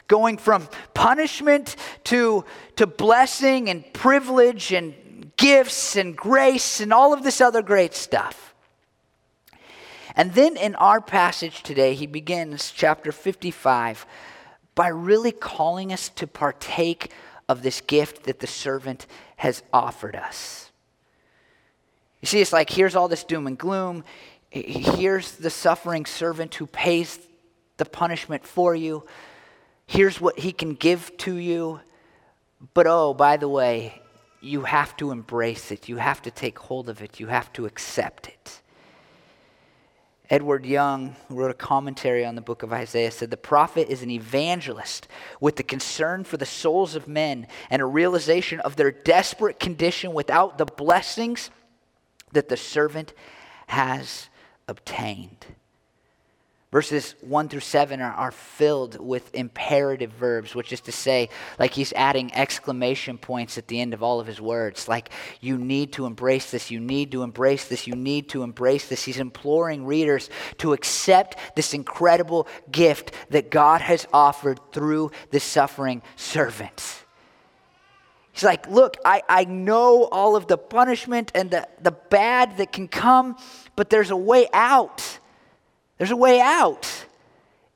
Going 0.07 0.37
from 0.37 0.67
punishment 0.93 1.75
to, 2.05 2.45
to 2.77 2.87
blessing 2.87 3.69
and 3.69 3.93
privilege 3.93 4.71
and 4.71 4.95
gifts 5.35 5.97
and 5.97 6.15
grace 6.15 6.79
and 6.79 6.93
all 6.93 7.13
of 7.13 7.23
this 7.23 7.41
other 7.41 7.61
great 7.61 7.93
stuff. 7.93 8.55
And 10.15 10.33
then 10.33 10.57
in 10.57 10.75
our 10.75 11.01
passage 11.01 11.63
today, 11.63 11.93
he 11.93 12.07
begins 12.07 12.71
chapter 12.71 13.11
55 13.11 14.05
by 14.73 14.87
really 14.87 15.31
calling 15.31 15.93
us 15.93 16.09
to 16.09 16.25
partake 16.25 17.11
of 17.49 17.63
this 17.63 17.81
gift 17.81 18.23
that 18.23 18.39
the 18.39 18.47
servant 18.47 19.07
has 19.37 19.63
offered 19.73 20.15
us. 20.15 20.71
You 22.21 22.27
see, 22.27 22.39
it's 22.39 22.53
like 22.53 22.69
here's 22.69 22.95
all 22.95 23.07
this 23.07 23.23
doom 23.23 23.47
and 23.47 23.57
gloom. 23.57 24.05
Here's 24.51 25.33
the 25.33 25.49
suffering 25.49 26.05
servant 26.05 26.55
who 26.55 26.67
pays 26.67 27.19
the 27.77 27.85
punishment 27.85 28.45
for 28.45 28.75
you. 28.75 29.05
Here's 29.87 30.21
what 30.21 30.39
he 30.39 30.51
can 30.51 30.75
give 30.75 31.15
to 31.17 31.35
you. 31.35 31.79
But 32.73 32.87
oh, 32.87 33.13
by 33.13 33.37
the 33.37 33.49
way, 33.49 34.01
you 34.41 34.61
have 34.61 34.95
to 34.97 35.11
embrace 35.11 35.71
it. 35.71 35.89
You 35.89 35.97
have 35.97 36.21
to 36.23 36.31
take 36.31 36.59
hold 36.59 36.89
of 36.89 37.01
it. 37.01 37.19
You 37.19 37.27
have 37.27 37.51
to 37.53 37.65
accept 37.65 38.27
it. 38.27 38.61
Edward 40.29 40.65
Young, 40.65 41.15
who 41.27 41.35
wrote 41.35 41.49
a 41.49 41.55
commentary 41.55 42.23
on 42.23 42.35
the 42.35 42.41
book 42.41 42.61
of 42.61 42.71
Isaiah, 42.71 43.09
said 43.09 43.31
the 43.31 43.37
prophet 43.37 43.89
is 43.89 44.03
an 44.03 44.11
evangelist 44.11 45.07
with 45.39 45.55
the 45.55 45.63
concern 45.63 46.23
for 46.23 46.37
the 46.37 46.45
souls 46.45 46.93
of 46.93 47.07
men 47.07 47.47
and 47.71 47.81
a 47.81 47.85
realization 47.85 48.59
of 48.59 48.75
their 48.75 48.91
desperate 48.91 49.59
condition 49.59 50.13
without 50.13 50.59
the 50.59 50.65
blessings 50.65 51.49
that 52.31 52.47
the 52.47 52.57
servant 52.57 53.13
has 53.67 54.29
obtained. 54.67 55.47
Verses 56.71 57.15
1 57.21 57.49
through 57.49 57.61
7 57.61 57.99
are, 57.99 58.11
are, 58.11 58.31
filled 58.31 58.99
with 58.99 59.33
imperative 59.33 60.11
verbs, 60.11 60.53
which 60.53 60.71
is 60.71 60.81
to 60.81 60.91
say, 60.91 61.29
like 61.57 61.73
he's 61.73 61.91
adding 61.93 62.31
exclamation 62.35 63.17
points 63.17 63.57
at 63.57 63.67
the 63.67 63.81
end 63.81 63.95
of 63.95 64.03
all 64.03 64.19
of 64.19 64.27
his 64.27 64.39
words. 64.39 64.87
Like, 64.87 65.09
you 65.41 65.57
need 65.57 65.93
to 65.93 66.05
embrace 66.05 66.51
this, 66.51 66.69
you 66.69 66.79
need 66.79 67.11
to 67.13 67.23
embrace 67.23 67.67
this, 67.67 67.87
you 67.87 67.95
need 67.95 68.29
to 68.29 68.43
embrace 68.43 68.87
this. 68.87 69.03
He's 69.03 69.17
imploring 69.17 69.87
readers 69.87 70.29
to 70.59 70.73
accept 70.73 71.37
this 71.55 71.73
incredible 71.73 72.47
gift 72.71 73.13
that 73.31 73.49
God 73.49 73.81
has 73.81 74.07
offered 74.13 74.59
through 74.71 75.09
the 75.31 75.39
suffering 75.39 76.03
servant. 76.17 77.03
He's 78.31 78.43
like, 78.43 78.67
Look, 78.69 78.97
I, 79.03 79.23
I 79.27 79.45
know 79.45 80.03
all 80.03 80.35
of 80.35 80.45
the 80.45 80.57
punishment 80.57 81.31
and 81.33 81.49
the, 81.49 81.67
the 81.81 81.91
bad 81.91 82.57
that 82.57 82.71
can 82.71 82.87
come, 82.87 83.37
but 83.75 83.89
there's 83.89 84.11
a 84.11 84.15
way 84.15 84.47
out. 84.53 85.19
There's 85.99 86.11
a 86.11 86.15
way 86.15 86.41
out 86.41 87.05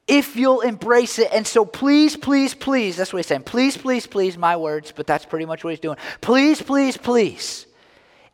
if 0.08 0.36
you'll 0.36 0.62
embrace 0.62 1.20
it. 1.20 1.30
And 1.32 1.46
so, 1.46 1.66
please, 1.66 2.18
please, 2.18 2.54
please, 2.54 2.98
that's 2.98 3.14
what 3.14 3.20
he's 3.20 3.28
saying. 3.28 3.44
Please, 3.44 3.78
please, 3.78 4.08
please, 4.08 4.38
my 4.38 4.58
words, 4.58 4.92
but 4.96 5.06
that's 5.06 5.26
pretty 5.26 5.46
much 5.46 5.64
what 5.64 5.72
he's 5.72 5.80
doing. 5.80 5.98
Please, 6.22 6.62
please, 6.62 6.98
please, 6.98 7.68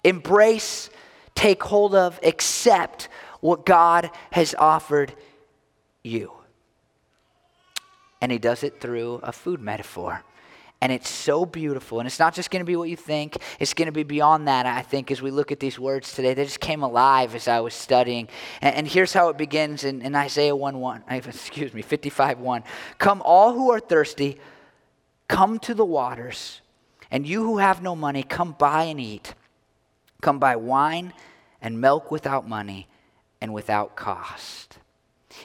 embrace, 0.04 0.90
take 1.36 1.62
hold 1.62 1.96
of, 1.96 2.20
accept 2.24 3.10
what 3.42 3.66
God 3.66 4.10
has 4.32 4.56
offered 4.56 5.14
you. 6.04 6.34
And 8.22 8.32
he 8.32 8.38
does 8.38 8.64
it 8.64 8.80
through 8.80 9.16
a 9.24 9.32
food 9.32 9.60
metaphor. 9.60 10.24
And 10.82 10.94
it's 10.94 11.10
so 11.10 11.46
beautiful. 11.46 12.00
And 12.00 12.08
it's 12.08 12.20
not 12.20 12.34
just 12.34 12.52
going 12.52 12.62
to 12.62 12.66
be 12.66 12.78
what 12.78 12.90
you 12.90 12.96
think, 12.96 13.38
it's 13.60 13.74
going 13.74 13.88
to 13.88 13.92
be 13.92 14.04
beyond 14.04 14.48
that, 14.48 14.66
I 14.66 14.82
think, 14.82 15.12
as 15.12 15.22
we 15.22 15.30
look 15.30 15.52
at 15.52 15.60
these 15.60 15.78
words 15.78 16.14
today. 16.14 16.34
They 16.34 16.46
just 16.46 16.62
came 16.62 16.84
alive 16.84 17.36
as 17.36 17.48
I 17.50 17.60
was 17.60 17.74
studying. 17.74 18.30
And, 18.62 18.76
and 18.76 18.88
here's 18.88 19.12
how 19.12 19.30
it 19.30 19.38
begins 19.38 19.84
in, 19.84 20.02
in 20.02 20.16
Isaiah 20.16 20.56
1 20.56 20.80
1, 20.80 21.04
excuse 21.10 21.74
me, 21.74 21.82
55 21.82 22.40
1. 22.40 22.64
Come, 22.98 23.22
all 23.26 23.54
who 23.54 23.72
are 23.72 23.80
thirsty, 23.80 24.40
come 25.28 25.60
to 25.60 25.74
the 25.74 25.86
waters. 25.86 26.62
And 27.12 27.28
you 27.28 27.44
who 27.44 27.58
have 27.58 27.82
no 27.82 27.96
money, 27.96 28.24
come 28.24 28.56
buy 28.58 28.84
and 28.84 29.00
eat. 29.00 29.34
Come 30.22 30.40
buy 30.40 30.56
wine 30.56 31.14
and 31.62 31.80
milk 31.82 32.12
without 32.12 32.48
money 32.48 32.88
and 33.42 33.54
without 33.54 33.96
cost. 33.96 34.79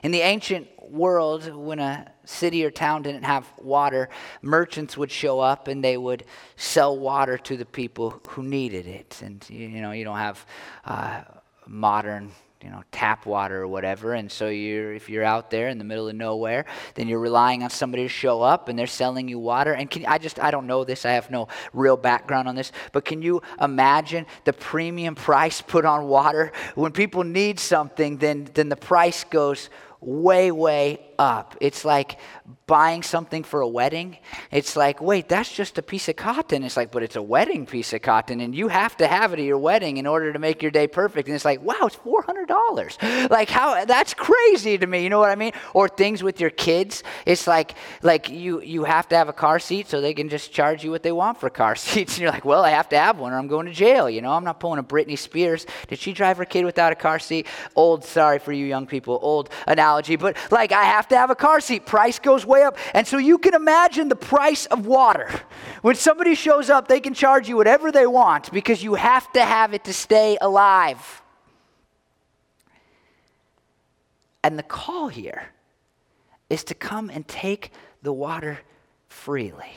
In 0.04 0.10
the 0.10 0.20
ancient 0.20 0.68
world, 0.90 1.50
when 1.54 1.78
a 1.78 2.12
city 2.26 2.62
or 2.62 2.70
town 2.70 3.00
didn't 3.00 3.22
have 3.22 3.50
water, 3.56 4.10
merchants 4.42 4.98
would 4.98 5.10
show 5.10 5.40
up 5.40 5.66
and 5.66 5.82
they 5.82 5.96
would 5.96 6.24
sell 6.56 6.98
water 6.98 7.38
to 7.38 7.56
the 7.56 7.64
people 7.64 8.20
who 8.28 8.42
needed 8.42 8.86
it. 8.86 9.22
And 9.24 9.42
you 9.48 9.80
know, 9.80 9.92
you 9.92 10.04
don't 10.04 10.18
have 10.18 10.44
uh, 10.84 11.22
modern 11.66 12.32
you 12.64 12.70
know 12.70 12.82
tap 12.90 13.26
water 13.26 13.62
or 13.62 13.68
whatever. 13.68 14.14
And 14.14 14.32
so 14.32 14.48
you're 14.48 14.94
if 14.94 15.10
you're 15.10 15.22
out 15.22 15.50
there 15.50 15.68
in 15.68 15.76
the 15.76 15.84
middle 15.84 16.08
of 16.08 16.16
nowhere 16.16 16.64
then 16.94 17.08
you're 17.08 17.18
relying 17.18 17.62
on 17.62 17.68
somebody 17.68 18.04
to 18.04 18.08
show 18.08 18.40
up 18.40 18.68
and 18.70 18.78
they're 18.78 18.86
selling 18.86 19.28
you 19.28 19.38
water. 19.38 19.74
And 19.74 19.90
can, 19.90 20.06
i 20.06 20.16
just 20.16 20.40
i 20.40 20.50
don't 20.50 20.66
know 20.66 20.82
this. 20.82 21.04
I 21.04 21.12
have 21.12 21.30
no 21.30 21.48
real 21.74 21.98
background 21.98 22.48
on 22.48 22.54
this. 22.54 22.72
But 22.92 23.04
can 23.04 23.20
you 23.20 23.42
imagine 23.60 24.24
the 24.44 24.54
premium 24.54 25.14
price 25.14 25.60
put 25.60 25.84
on 25.84 26.08
water? 26.08 26.52
When 26.74 26.92
people 26.92 27.22
need 27.22 27.60
something 27.60 28.16
then 28.16 28.48
then 28.54 28.70
the 28.70 28.76
price 28.76 29.24
goes 29.24 29.68
way, 30.04 30.50
way 30.50 30.98
up. 31.18 31.56
It's 31.60 31.84
like 31.84 32.18
buying 32.66 33.02
something 33.02 33.42
for 33.42 33.60
a 33.60 33.68
wedding. 33.68 34.18
It's 34.50 34.76
like, 34.76 35.00
wait, 35.00 35.28
that's 35.28 35.54
just 35.54 35.78
a 35.78 35.82
piece 35.82 36.08
of 36.08 36.16
cotton. 36.16 36.62
It's 36.64 36.76
like, 36.76 36.90
but 36.90 37.02
it's 37.02 37.16
a 37.16 37.22
wedding 37.22 37.66
piece 37.66 37.92
of 37.92 38.02
cotton, 38.02 38.40
and 38.40 38.54
you 38.54 38.68
have 38.68 38.96
to 38.98 39.06
have 39.06 39.32
it 39.32 39.38
at 39.38 39.44
your 39.44 39.58
wedding 39.58 39.96
in 39.98 40.06
order 40.06 40.32
to 40.32 40.38
make 40.38 40.62
your 40.62 40.70
day 40.70 40.86
perfect. 40.86 41.28
And 41.28 41.34
it's 41.34 41.44
like, 41.44 41.62
wow, 41.62 41.74
it's 41.82 41.96
four 41.96 42.22
hundred 42.22 42.48
dollars. 42.48 42.98
Like 43.30 43.50
how? 43.50 43.84
That's 43.84 44.14
crazy 44.14 44.78
to 44.78 44.86
me. 44.86 45.02
You 45.02 45.10
know 45.10 45.18
what 45.18 45.30
I 45.30 45.34
mean? 45.34 45.52
Or 45.72 45.88
things 45.88 46.22
with 46.22 46.40
your 46.40 46.50
kids. 46.50 47.02
It's 47.26 47.46
like, 47.46 47.74
like 48.02 48.30
you 48.30 48.60
you 48.62 48.84
have 48.84 49.08
to 49.08 49.16
have 49.16 49.28
a 49.28 49.32
car 49.32 49.58
seat, 49.58 49.88
so 49.88 50.00
they 50.00 50.14
can 50.14 50.28
just 50.28 50.52
charge 50.52 50.84
you 50.84 50.90
what 50.90 51.02
they 51.02 51.12
want 51.12 51.38
for 51.38 51.50
car 51.50 51.76
seats. 51.84 52.14
And 52.14 52.22
you're 52.22 52.30
like, 52.30 52.44
well, 52.44 52.64
I 52.64 52.70
have 52.70 52.88
to 52.90 52.98
have 52.98 53.18
one, 53.18 53.32
or 53.32 53.38
I'm 53.38 53.48
going 53.48 53.66
to 53.66 53.72
jail. 53.72 54.08
You 54.08 54.22
know, 54.22 54.32
I'm 54.32 54.44
not 54.44 54.60
pulling 54.60 54.78
a 54.78 54.84
Britney 54.84 55.18
Spears. 55.18 55.66
Did 55.88 55.98
she 55.98 56.12
drive 56.12 56.38
her 56.38 56.44
kid 56.44 56.64
without 56.64 56.92
a 56.92 56.96
car 56.96 57.18
seat? 57.18 57.46
Old, 57.76 58.04
sorry 58.04 58.38
for 58.38 58.52
you 58.52 58.64
young 58.66 58.86
people, 58.86 59.18
old 59.20 59.50
analogy, 59.66 60.16
but 60.16 60.36
like 60.50 60.72
I 60.72 60.84
have 60.84 61.03
to 61.08 61.16
have 61.16 61.30
a 61.30 61.34
car 61.34 61.60
seat. 61.60 61.86
Price 61.86 62.18
goes 62.18 62.44
way 62.44 62.62
up. 62.62 62.76
And 62.92 63.06
so 63.06 63.18
you 63.18 63.38
can 63.38 63.54
imagine 63.54 64.08
the 64.08 64.16
price 64.16 64.66
of 64.66 64.86
water. 64.86 65.30
When 65.82 65.94
somebody 65.94 66.34
shows 66.34 66.70
up, 66.70 66.88
they 66.88 67.00
can 67.00 67.14
charge 67.14 67.48
you 67.48 67.56
whatever 67.56 67.92
they 67.92 68.06
want 68.06 68.52
because 68.52 68.82
you 68.82 68.94
have 68.94 69.30
to 69.32 69.44
have 69.44 69.74
it 69.74 69.84
to 69.84 69.92
stay 69.92 70.38
alive. 70.40 71.22
And 74.42 74.58
the 74.58 74.62
call 74.62 75.08
here 75.08 75.48
is 76.50 76.64
to 76.64 76.74
come 76.74 77.10
and 77.10 77.26
take 77.26 77.72
the 78.02 78.12
water 78.12 78.60
freely. 79.08 79.72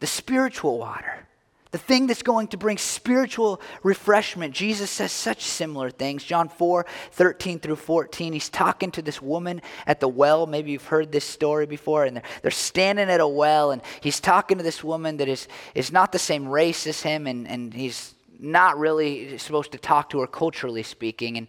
The 0.00 0.06
spiritual 0.08 0.78
water 0.78 1.28
the 1.72 1.78
thing 1.78 2.06
that's 2.06 2.22
going 2.22 2.48
to 2.48 2.58
bring 2.58 2.76
spiritual 2.76 3.60
refreshment. 3.82 4.54
Jesus 4.54 4.90
says 4.90 5.10
such 5.10 5.42
similar 5.42 5.90
things. 5.90 6.22
John 6.22 6.48
4 6.48 6.86
13 7.12 7.58
through 7.58 7.76
14. 7.76 8.34
He's 8.34 8.50
talking 8.50 8.90
to 8.92 9.02
this 9.02 9.20
woman 9.22 9.62
at 9.86 9.98
the 9.98 10.08
well. 10.08 10.46
Maybe 10.46 10.70
you've 10.70 10.86
heard 10.86 11.10
this 11.10 11.24
story 11.24 11.64
before. 11.64 12.04
And 12.04 12.16
they're, 12.16 12.24
they're 12.42 12.50
standing 12.50 13.08
at 13.08 13.20
a 13.20 13.26
well, 13.26 13.70
and 13.70 13.80
he's 14.02 14.20
talking 14.20 14.58
to 14.58 14.64
this 14.64 14.84
woman 14.84 15.16
that 15.16 15.28
is, 15.28 15.48
is 15.74 15.90
not 15.90 16.12
the 16.12 16.18
same 16.18 16.46
race 16.46 16.86
as 16.86 17.00
him, 17.00 17.26
and, 17.26 17.48
and 17.48 17.72
he's 17.72 18.14
not 18.38 18.78
really 18.78 19.38
supposed 19.38 19.72
to 19.72 19.78
talk 19.78 20.10
to 20.10 20.20
her 20.20 20.26
culturally 20.26 20.82
speaking. 20.82 21.38
And 21.38 21.46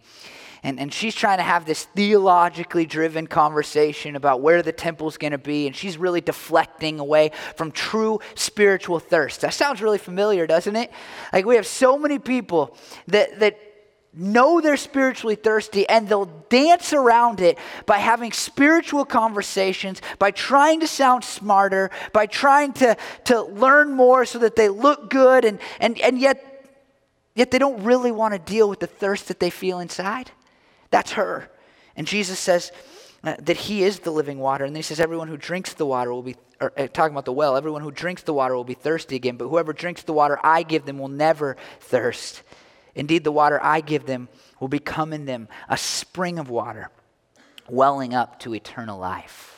and, 0.64 0.80
and 0.80 0.92
she's 0.92 1.14
trying 1.14 1.36
to 1.36 1.44
have 1.44 1.66
this 1.66 1.84
theologically 1.84 2.86
driven 2.86 3.26
conversation 3.26 4.16
about 4.16 4.40
where 4.40 4.62
the 4.62 4.72
temple's 4.72 5.18
going 5.18 5.32
to 5.32 5.38
be, 5.38 5.66
and 5.66 5.76
she's 5.76 5.98
really 5.98 6.22
deflecting 6.22 6.98
away 6.98 7.32
from 7.54 7.70
true 7.70 8.18
spiritual 8.34 8.98
thirst. 8.98 9.42
That 9.42 9.52
sounds 9.52 9.82
really 9.82 9.98
familiar, 9.98 10.46
doesn't 10.46 10.74
it? 10.74 10.90
Like 11.34 11.44
we 11.44 11.56
have 11.56 11.66
so 11.66 11.98
many 11.98 12.18
people 12.18 12.76
that, 13.08 13.38
that 13.40 13.58
know 14.14 14.62
they're 14.62 14.78
spiritually 14.78 15.34
thirsty 15.34 15.86
and 15.88 16.08
they'll 16.08 16.46
dance 16.48 16.94
around 16.94 17.40
it 17.40 17.58
by 17.84 17.98
having 17.98 18.32
spiritual 18.32 19.04
conversations, 19.04 20.00
by 20.18 20.30
trying 20.30 20.80
to 20.80 20.86
sound 20.86 21.24
smarter, 21.24 21.90
by 22.14 22.24
trying 22.24 22.72
to, 22.72 22.96
to 23.24 23.42
learn 23.42 23.92
more 23.92 24.24
so 24.24 24.38
that 24.38 24.56
they 24.56 24.70
look 24.70 25.10
good, 25.10 25.44
and, 25.44 25.58
and, 25.78 26.00
and 26.00 26.18
yet, 26.18 26.70
yet 27.34 27.50
they 27.50 27.58
don't 27.58 27.84
really 27.84 28.12
want 28.12 28.32
to 28.32 28.38
deal 28.38 28.66
with 28.66 28.80
the 28.80 28.86
thirst 28.86 29.28
that 29.28 29.40
they 29.40 29.50
feel 29.50 29.78
inside. 29.78 30.30
That's 30.90 31.12
her. 31.12 31.50
And 31.96 32.06
Jesus 32.06 32.38
says 32.38 32.72
uh, 33.22 33.36
that 33.40 33.56
he 33.56 33.82
is 33.82 34.00
the 34.00 34.10
living 34.10 34.38
water. 34.38 34.64
And 34.64 34.74
then 34.74 34.78
he 34.78 34.82
says, 34.82 35.00
everyone 35.00 35.28
who 35.28 35.36
drinks 35.36 35.72
the 35.74 35.86
water 35.86 36.12
will 36.12 36.22
be, 36.22 36.36
or, 36.60 36.72
uh, 36.76 36.88
talking 36.88 37.14
about 37.14 37.24
the 37.24 37.32
well, 37.32 37.56
everyone 37.56 37.82
who 37.82 37.90
drinks 37.90 38.22
the 38.22 38.34
water 38.34 38.54
will 38.54 38.64
be 38.64 38.74
thirsty 38.74 39.16
again. 39.16 39.36
But 39.36 39.48
whoever 39.48 39.72
drinks 39.72 40.02
the 40.02 40.12
water 40.12 40.38
I 40.42 40.62
give 40.62 40.84
them 40.84 40.98
will 40.98 41.08
never 41.08 41.56
thirst. 41.80 42.42
Indeed, 42.94 43.24
the 43.24 43.32
water 43.32 43.58
I 43.62 43.80
give 43.80 44.06
them 44.06 44.28
will 44.60 44.68
become 44.68 45.12
in 45.12 45.24
them 45.24 45.48
a 45.68 45.76
spring 45.76 46.38
of 46.38 46.48
water, 46.48 46.90
welling 47.68 48.14
up 48.14 48.40
to 48.40 48.54
eternal 48.54 48.98
life. 48.98 49.53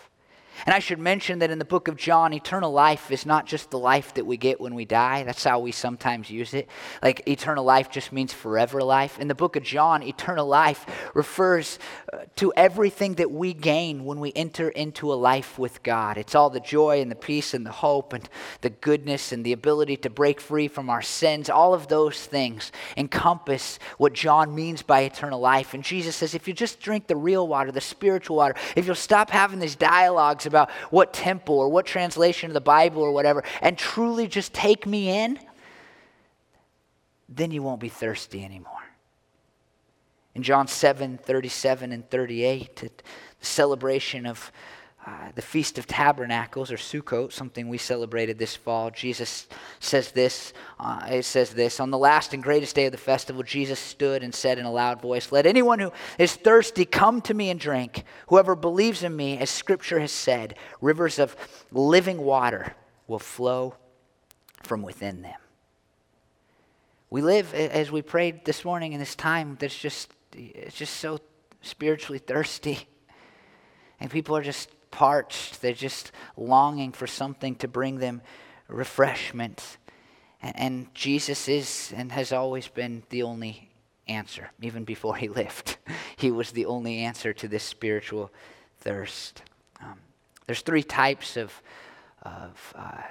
And 0.65 0.75
I 0.75 0.79
should 0.79 0.99
mention 0.99 1.41
that 1.41 1.51
in 1.51 1.59
the 1.59 1.65
book 1.65 1.89
of 1.89 1.97
John, 1.97 2.33
eternal 2.33 2.73
life 2.73 3.11
is 3.11 3.27
not 3.27 3.47
just 3.47 3.71
the 3.71 3.79
life 3.79 4.15
that 4.15 4.25
we 4.25 4.37
get 4.37 4.61
when 4.61 4.75
we 4.75 4.85
die. 4.85 5.25
That's 5.25 5.45
how 5.45 5.59
we 5.59 5.73
sometimes 5.73 6.31
use 6.31 6.55
it. 6.55 6.69
Like 7.03 7.29
eternal 7.29 7.65
life 7.65 7.91
just 7.91 8.13
means 8.13 8.33
forever 8.33 8.83
life. 8.83 9.19
In 9.19 9.29
the 9.29 9.35
book 9.35 9.57
of 9.57 9.63
John, 9.63 10.03
eternal 10.03 10.47
life 10.47 11.11
refers 11.15 11.79
uh, 12.13 12.19
to 12.37 12.53
everything 12.57 13.15
that 13.15 13.31
we 13.31 13.53
gain 13.53 14.05
when 14.05 14.21
we 14.21 14.33
enter 14.35 14.71
into 14.71 15.13
a 15.13 15.15
life 15.15 15.59
with 15.59 15.83
God. 15.83 16.17
It's 16.17 16.35
all 16.35 16.49
the 16.49 16.61
joy 16.61 17.03
and 17.03 17.11
the 17.11 17.17
peace 17.17 17.53
and 17.53 17.67
the 17.67 17.73
hope 17.73 18.13
and 18.13 18.29
the 18.63 18.71
goodness 18.71 19.33
and 19.33 19.45
the 19.45 19.53
ability 19.53 19.99
to 19.99 20.11
break 20.11 20.41
free 20.41 20.69
from 20.69 20.89
our 20.89 21.03
sins. 21.03 21.51
All 21.51 21.75
of 21.75 21.89
those 21.89 22.25
things 22.25 22.73
encompass 22.97 23.79
what 23.99 24.13
John 24.13 24.55
means 24.55 24.83
by 24.83 25.01
eternal 25.01 25.41
life. 25.41 25.75
And 25.75 25.85
Jesus 25.85 26.17
says, 26.17 26.35
if 26.35 26.49
you 26.49 26.55
just 26.55 26.81
drink 26.81 27.09
the 27.09 27.17
real 27.17 27.47
water, 27.47 27.73
the 27.73 27.81
spiritual 27.81 28.37
water, 28.37 28.55
if 28.75 28.87
you'll 28.87 28.95
stop 28.95 29.31
having 29.31 29.59
these 29.59 29.77
dialogues 29.77 30.46
about 30.47 30.71
what 30.91 31.13
temple 31.13 31.59
or 31.59 31.69
what 31.69 31.87
translation 31.87 32.51
of 32.51 32.55
the 32.55 32.61
Bible 32.61 33.03
or 33.03 33.13
whatever, 33.13 33.45
and 33.61 33.77
truly 33.77 34.27
just 34.27 34.53
take 34.53 34.87
me 34.87 35.11
in, 35.11 35.39
then 37.29 37.51
you 37.51 37.63
won't 37.63 37.81
be 37.81 37.89
thirsty 37.89 38.45
anymore. 38.45 38.73
In 40.35 40.43
John 40.43 40.67
7 40.67 41.19
37 41.19 41.93
and 41.93 42.09
38, 42.09 42.77
the 42.77 42.91
celebration 43.41 44.27
of 44.27 44.53
uh, 45.07 45.31
the 45.37 45.43
Feast 45.43 45.79
of 45.79 45.87
Tabernacles 45.87 46.73
or 46.73 46.77
Sukkot, 46.77 47.33
something 47.33 47.69
we 47.69 47.79
celebrated 47.79 48.39
this 48.39 48.57
fall, 48.57 48.91
Jesus 48.91 49.47
says 49.79 50.11
this. 50.11 50.53
Uh, 50.81 51.07
it 51.09 51.25
says 51.25 51.51
this 51.51 51.79
On 51.79 51.93
the 51.93 51.99
last 51.99 52.35
and 52.35 52.43
greatest 52.43 52.75
day 52.75 52.87
of 52.87 52.93
the 52.93 52.99
festival, 52.99 53.45
Jesus 53.45 53.79
stood 53.79 54.25
and 54.25 54.35
said 54.35 54.59
in 54.59 54.65
a 54.65 54.73
loud 54.73 55.01
voice, 55.01 55.31
Let 55.31 55.47
anyone 55.47 55.79
who 55.79 55.93
is 56.19 56.35
thirsty 56.35 56.85
come 56.85 57.21
to 57.23 57.35
me 57.35 57.51
and 57.51 57.61
drink. 57.61 58.03
Whoever 58.29 58.57
believes 58.57 59.05
in 59.05 59.15
me, 59.15 59.39
as 59.39 59.49
Scripture 59.49 60.01
has 60.01 60.11
said, 60.11 60.57
rivers 60.81 61.21
of 61.21 61.37
living 61.71 62.19
water 62.19 62.75
will 63.07 63.21
flow 63.21 63.77
from 64.65 64.83
within 64.83 65.23
them. 65.23 65.39
We 67.11 67.23
live, 67.23 67.55
as 67.55 67.93
we 67.93 68.03
prayed 68.03 68.45
this 68.45 68.65
morning, 68.65 68.93
in 68.93 68.99
this 68.99 69.15
time 69.15 69.57
that's 69.61 69.79
just, 69.79 70.11
it's 70.33 70.75
just 70.75 70.97
so 70.97 71.21
spiritually 71.63 72.19
thirsty. 72.19 72.89
And 74.01 74.11
people 74.11 74.37
are 74.37 74.43
just 74.43 74.69
parched. 74.91 75.61
They're 75.61 75.73
just 75.73 76.13
longing 76.37 76.93
for 76.93 77.07
something 77.07 77.55
to 77.57 77.69
bring 77.69 77.99
them 77.99 78.23
refreshment. 78.69 79.79
And, 80.43 80.59
and 80.59 80.95
Jesus 80.95 81.49
is 81.49 81.93
and 81.97 82.13
has 82.13 82.33
always 82.33 82.69
been 82.69 83.03
the 83.11 83.23
only 83.23 83.71
answer, 84.09 84.51
even 84.61 84.85
before 84.85 85.17
he 85.17 85.29
lived. 85.43 85.77
he 86.17 86.31
was 86.31 86.53
the 86.53 86.67
only 86.67 86.99
answer 86.99 87.33
to 87.33 87.49
this 87.49 87.63
spiritual 87.63 88.31
thirst. 88.79 89.43
Um, 89.81 89.99
there's 90.47 90.63
three 90.63 90.83
types 90.83 91.37
of, 91.37 91.53
of 92.23 92.75
uh, 92.77 93.03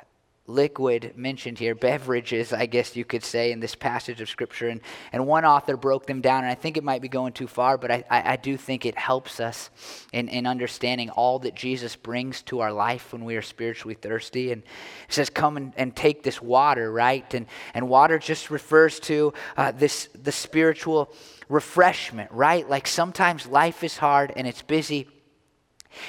liquid 0.48 1.14
mentioned 1.16 1.58
here, 1.58 1.74
beverages, 1.74 2.54
I 2.54 2.68
guess 2.68 2.96
you 2.96 3.04
could 3.04 3.24
say, 3.24 3.52
in 3.52 3.60
this 3.60 3.74
passage 3.74 4.22
of 4.22 4.30
Scripture. 4.30 4.70
And, 4.70 4.82
and 5.12 5.26
one 5.26 5.44
author 5.44 5.76
broke 5.76 6.06
them 6.06 6.22
down, 6.22 6.44
and 6.44 6.52
I 6.52 6.56
think 6.56 6.78
it 6.78 6.84
might 6.84 7.02
be 7.02 7.08
going 7.08 7.34
too 7.34 7.48
far, 7.48 7.78
but 7.78 7.90
I, 7.90 8.04
I, 8.10 8.34
I, 8.34 8.36
do 8.36 8.56
think 8.56 8.86
it 8.86 8.98
helps 8.98 9.40
us 9.40 9.72
in, 10.14 10.28
in 10.28 10.46
understanding 10.46 11.10
all 11.10 11.40
that 11.40 11.56
Jesus 11.56 11.96
brings 11.96 12.44
to 12.44 12.60
our 12.60 12.72
life 12.72 13.12
when 13.12 13.26
we 13.26 13.36
are 13.38 13.42
spiritually 13.42 13.96
thirsty. 13.96 14.52
And 14.52 14.62
it 14.62 15.14
says, 15.14 15.32
Come 15.32 15.58
and, 15.58 15.74
and 15.78 15.96
take 15.96 16.22
this 16.22 16.42
water, 16.42 16.92
right? 16.92 17.34
And, 17.34 17.48
and 17.74 17.90
water 17.90 18.20
just 18.20 18.52
refers 18.52 19.00
to 19.02 19.34
uh, 19.58 19.72
this 19.72 20.10
the 20.14 20.32
spiritual 20.32 21.12
refreshment, 21.50 22.32
right? 22.32 22.70
Like 22.70 22.88
sometimes 22.88 23.48
life 23.48 23.84
is 23.84 23.98
hard 23.98 24.32
and 24.36 24.46
it's 24.46 24.62
busy. 24.62 25.08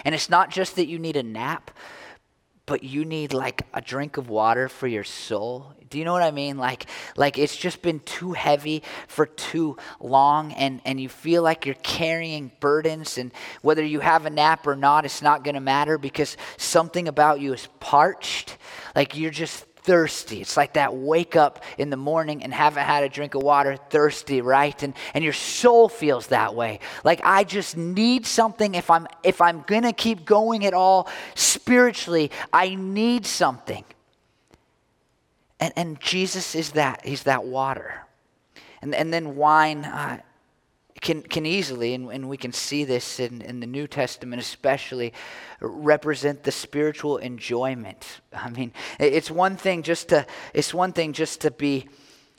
And 0.05 0.15
it's 0.15 0.29
not 0.29 0.51
just 0.51 0.77
that 0.77 0.89
you 0.89 0.99
need 0.99 1.17
a 1.17 1.23
nap, 1.23 1.71
but 2.67 2.83
you 2.83 3.05
need 3.05 3.33
like 3.33 3.63
a 3.73 3.81
drink 3.81 4.17
of 4.17 4.29
water 4.29 4.69
for 4.69 4.87
your 4.89 5.05
soul. 5.05 5.73
Do 5.89 5.99
you 5.99 6.05
know 6.05 6.13
what 6.13 6.23
I 6.23 6.33
mean? 6.33 6.59
Like, 6.59 6.87
like 7.17 7.39
it's 7.39 7.57
just 7.57 7.81
been 7.81 8.01
too 8.01 8.33
heavy 8.33 8.83
for 9.07 9.25
too 9.25 9.77
long, 10.01 10.53
and, 10.53 10.81
and 10.85 11.01
you 11.01 11.09
feel 11.09 11.43
like 11.43 11.65
you're 11.65 11.77
carrying 11.77 12.51
burdens, 12.59 13.19
and 13.19 13.31
whether 13.63 13.85
you 13.85 14.01
have 14.01 14.27
a 14.27 14.31
nap 14.31 14.67
or 14.67 14.75
not, 14.75 15.05
it's 15.05 15.23
not 15.23 15.45
going 15.45 15.55
to 15.55 15.61
matter 15.61 15.97
because 15.97 16.37
something 16.57 17.07
about 17.07 17.41
you 17.41 17.53
is 17.53 17.69
parched. 17.79 18.59
Like 18.97 19.17
you're 19.17 19.31
just 19.31 19.65
thirsty. 19.87 20.41
It's 20.41 20.57
like 20.57 20.75
that 20.75 20.95
wake 20.95 21.37
up 21.37 21.63
in 21.79 21.91
the 21.91 21.97
morning 21.97 22.43
and 22.43 22.53
haven't 22.53 22.85
had 22.85 23.05
a 23.05 23.09
drink 23.09 23.37
of 23.37 23.43
water, 23.43 23.77
thirsty, 23.77 24.41
right? 24.41 24.81
And 24.83 24.95
and 25.15 25.23
your 25.23 25.33
soul 25.33 25.89
feels 25.89 26.27
that 26.27 26.55
way. 26.55 26.81
Like 27.05 27.21
I 27.25 27.45
just 27.45 27.77
need 27.77 28.27
something 28.27 28.75
if 28.75 28.91
I'm 28.91 29.07
if 29.23 29.41
I'm 29.41 29.63
going 29.63 29.85
to 29.85 29.93
keep 29.93 30.27
going 30.27 30.67
at 30.67 30.75
all 30.75 31.09
spiritually, 31.37 32.33
I 32.53 32.75
need 32.75 33.25
something. 33.25 33.85
And 35.61 35.73
and 35.77 36.01
Jesus 36.01 36.55
is 36.57 36.73
that. 36.73 37.07
He's 37.07 37.23
that 37.23 37.45
water. 37.45 38.03
And 38.83 38.93
and 38.95 39.13
then 39.13 39.37
wine 39.37 39.85
uh, 39.85 40.21
can, 41.07 41.23
can 41.23 41.47
easily, 41.47 41.95
and, 41.95 42.11
and 42.11 42.29
we 42.29 42.37
can 42.37 42.53
see 42.53 42.83
this 42.83 43.21
in, 43.21 43.41
in 43.41 43.61
the 43.61 43.67
New 43.67 43.87
Testament 43.87 44.43
especially, 44.43 45.13
represent 45.61 46.43
the 46.43 46.51
spiritual 46.51 47.19
enjoyment. 47.19 48.21
I 48.33 48.51
mean, 48.51 48.73
it's 48.99 49.31
one 49.31 49.57
thing 49.57 49.85
just 49.85 50.09
to, 50.09 50.27
it's 50.53 50.75
one 50.75 50.93
thing 50.93 51.13
just 51.13 51.43
to 51.43 51.53
be, 51.53 51.89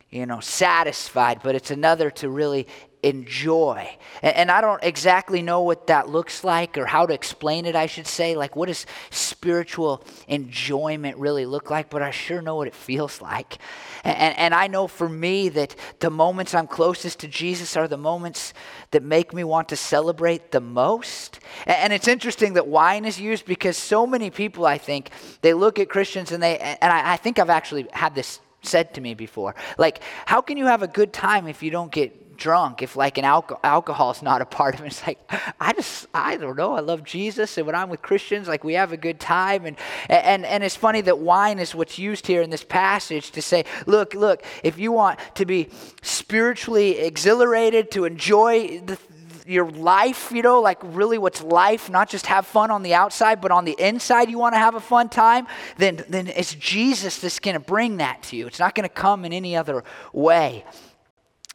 you 0.09 0.25
know, 0.25 0.39
satisfied, 0.39 1.41
but 1.43 1.55
it's 1.55 1.71
another 1.71 2.09
to 2.09 2.29
really 2.29 2.67
enjoy. 3.03 3.97
And, 4.21 4.35
and, 4.35 4.51
I 4.51 4.61
don't 4.61 4.83
exactly 4.83 5.41
know 5.41 5.61
what 5.61 5.87
that 5.87 6.09
looks 6.09 6.43
like 6.43 6.77
or 6.77 6.85
how 6.85 7.05
to 7.05 7.13
explain 7.13 7.65
it, 7.65 7.75
I 7.75 7.85
should 7.85 8.07
say. 8.07 8.35
Like, 8.35 8.55
what 8.55 8.67
does 8.67 8.85
spiritual 9.11 10.03
enjoyment 10.27 11.17
really 11.17 11.45
look 11.45 11.69
like? 11.69 11.89
But 11.89 12.01
I 12.01 12.11
sure 12.11 12.41
know 12.41 12.55
what 12.55 12.67
it 12.67 12.73
feels 12.73 13.21
like. 13.21 13.59
And, 14.03 14.37
and 14.37 14.53
I 14.53 14.67
know 14.67 14.87
for 14.87 15.07
me 15.07 15.49
that 15.49 15.75
the 15.99 16.09
moments 16.09 16.55
I'm 16.55 16.67
closest 16.67 17.19
to 17.19 17.27
Jesus 17.27 17.77
are 17.77 17.87
the 17.87 17.97
moments 17.97 18.53
that 18.91 19.03
make 19.03 19.33
me 19.33 19.43
want 19.43 19.69
to 19.69 19.75
celebrate 19.75 20.51
the 20.51 20.61
most. 20.61 21.39
And, 21.65 21.77
and 21.77 21.93
it's 21.93 22.07
interesting 22.07 22.53
that 22.53 22.67
wine 22.67 23.05
is 23.05 23.19
used 23.19 23.45
because 23.45 23.77
so 23.77 24.07
many 24.07 24.29
people, 24.29 24.65
I 24.65 24.77
think, 24.77 25.11
they 25.41 25.53
look 25.53 25.79
at 25.79 25.89
Christians 25.89 26.31
and 26.31 26.41
they, 26.41 26.57
and 26.57 26.91
I, 26.91 27.13
I 27.13 27.17
think 27.17 27.37
I've 27.37 27.49
actually 27.49 27.87
had 27.91 28.15
this 28.15 28.39
said 28.67 28.93
to 28.95 29.01
me 29.01 29.13
before. 29.13 29.55
Like, 29.77 30.01
how 30.25 30.41
can 30.41 30.57
you 30.57 30.65
have 30.65 30.83
a 30.83 30.87
good 30.87 31.13
time 31.13 31.47
if 31.47 31.63
you 31.63 31.71
don't 31.71 31.91
get 31.91 32.27
drunk 32.37 32.81
if 32.81 32.95
like 32.95 33.17
an 33.17 33.25
alcohol 33.25 34.11
is 34.11 34.21
not 34.21 34.41
a 34.41 34.45
part 34.45 34.75
of 34.75 34.81
it 34.81 34.87
it's 34.87 35.05
like 35.05 35.19
i 35.59 35.73
just 35.73 36.07
i 36.13 36.37
don't 36.37 36.55
know 36.55 36.73
i 36.73 36.79
love 36.79 37.03
jesus 37.03 37.57
and 37.57 37.65
when 37.65 37.75
i'm 37.75 37.89
with 37.89 38.01
christians 38.01 38.47
like 38.47 38.63
we 38.63 38.75
have 38.75 38.91
a 38.91 38.97
good 38.97 39.19
time 39.19 39.65
and 39.65 39.75
and 40.07 40.45
and 40.45 40.63
it's 40.63 40.75
funny 40.75 41.01
that 41.01 41.17
wine 41.17 41.59
is 41.59 41.73
what's 41.73 41.97
used 41.97 42.27
here 42.27 42.41
in 42.41 42.49
this 42.49 42.63
passage 42.63 43.31
to 43.31 43.41
say 43.41 43.65
look 43.87 44.13
look 44.13 44.43
if 44.63 44.77
you 44.77 44.91
want 44.91 45.19
to 45.33 45.45
be 45.45 45.69
spiritually 46.01 46.99
exhilarated 46.99 47.89
to 47.91 48.05
enjoy 48.05 48.79
the, 48.81 48.97
your 49.47 49.69
life, 49.69 50.31
you 50.31 50.41
know, 50.41 50.61
like 50.61 50.79
really 50.83 51.17
what's 51.17 51.41
life, 51.41 51.89
not 51.89 52.09
just 52.09 52.25
have 52.27 52.45
fun 52.45 52.71
on 52.71 52.83
the 52.83 52.93
outside, 52.93 53.41
but 53.41 53.51
on 53.51 53.65
the 53.65 53.75
inside 53.79 54.29
you 54.29 54.37
want 54.37 54.53
to 54.53 54.59
have 54.59 54.75
a 54.75 54.79
fun 54.79 55.09
time, 55.09 55.47
then, 55.77 56.03
then 56.09 56.27
it's 56.27 56.53
Jesus 56.55 57.19
that's 57.19 57.39
going 57.39 57.53
to 57.53 57.59
bring 57.59 57.97
that 57.97 58.23
to 58.23 58.35
you. 58.35 58.47
It's 58.47 58.59
not 58.59 58.75
going 58.75 58.87
to 58.87 58.93
come 58.93 59.25
in 59.25 59.33
any 59.33 59.55
other 59.55 59.83
way. 60.13 60.65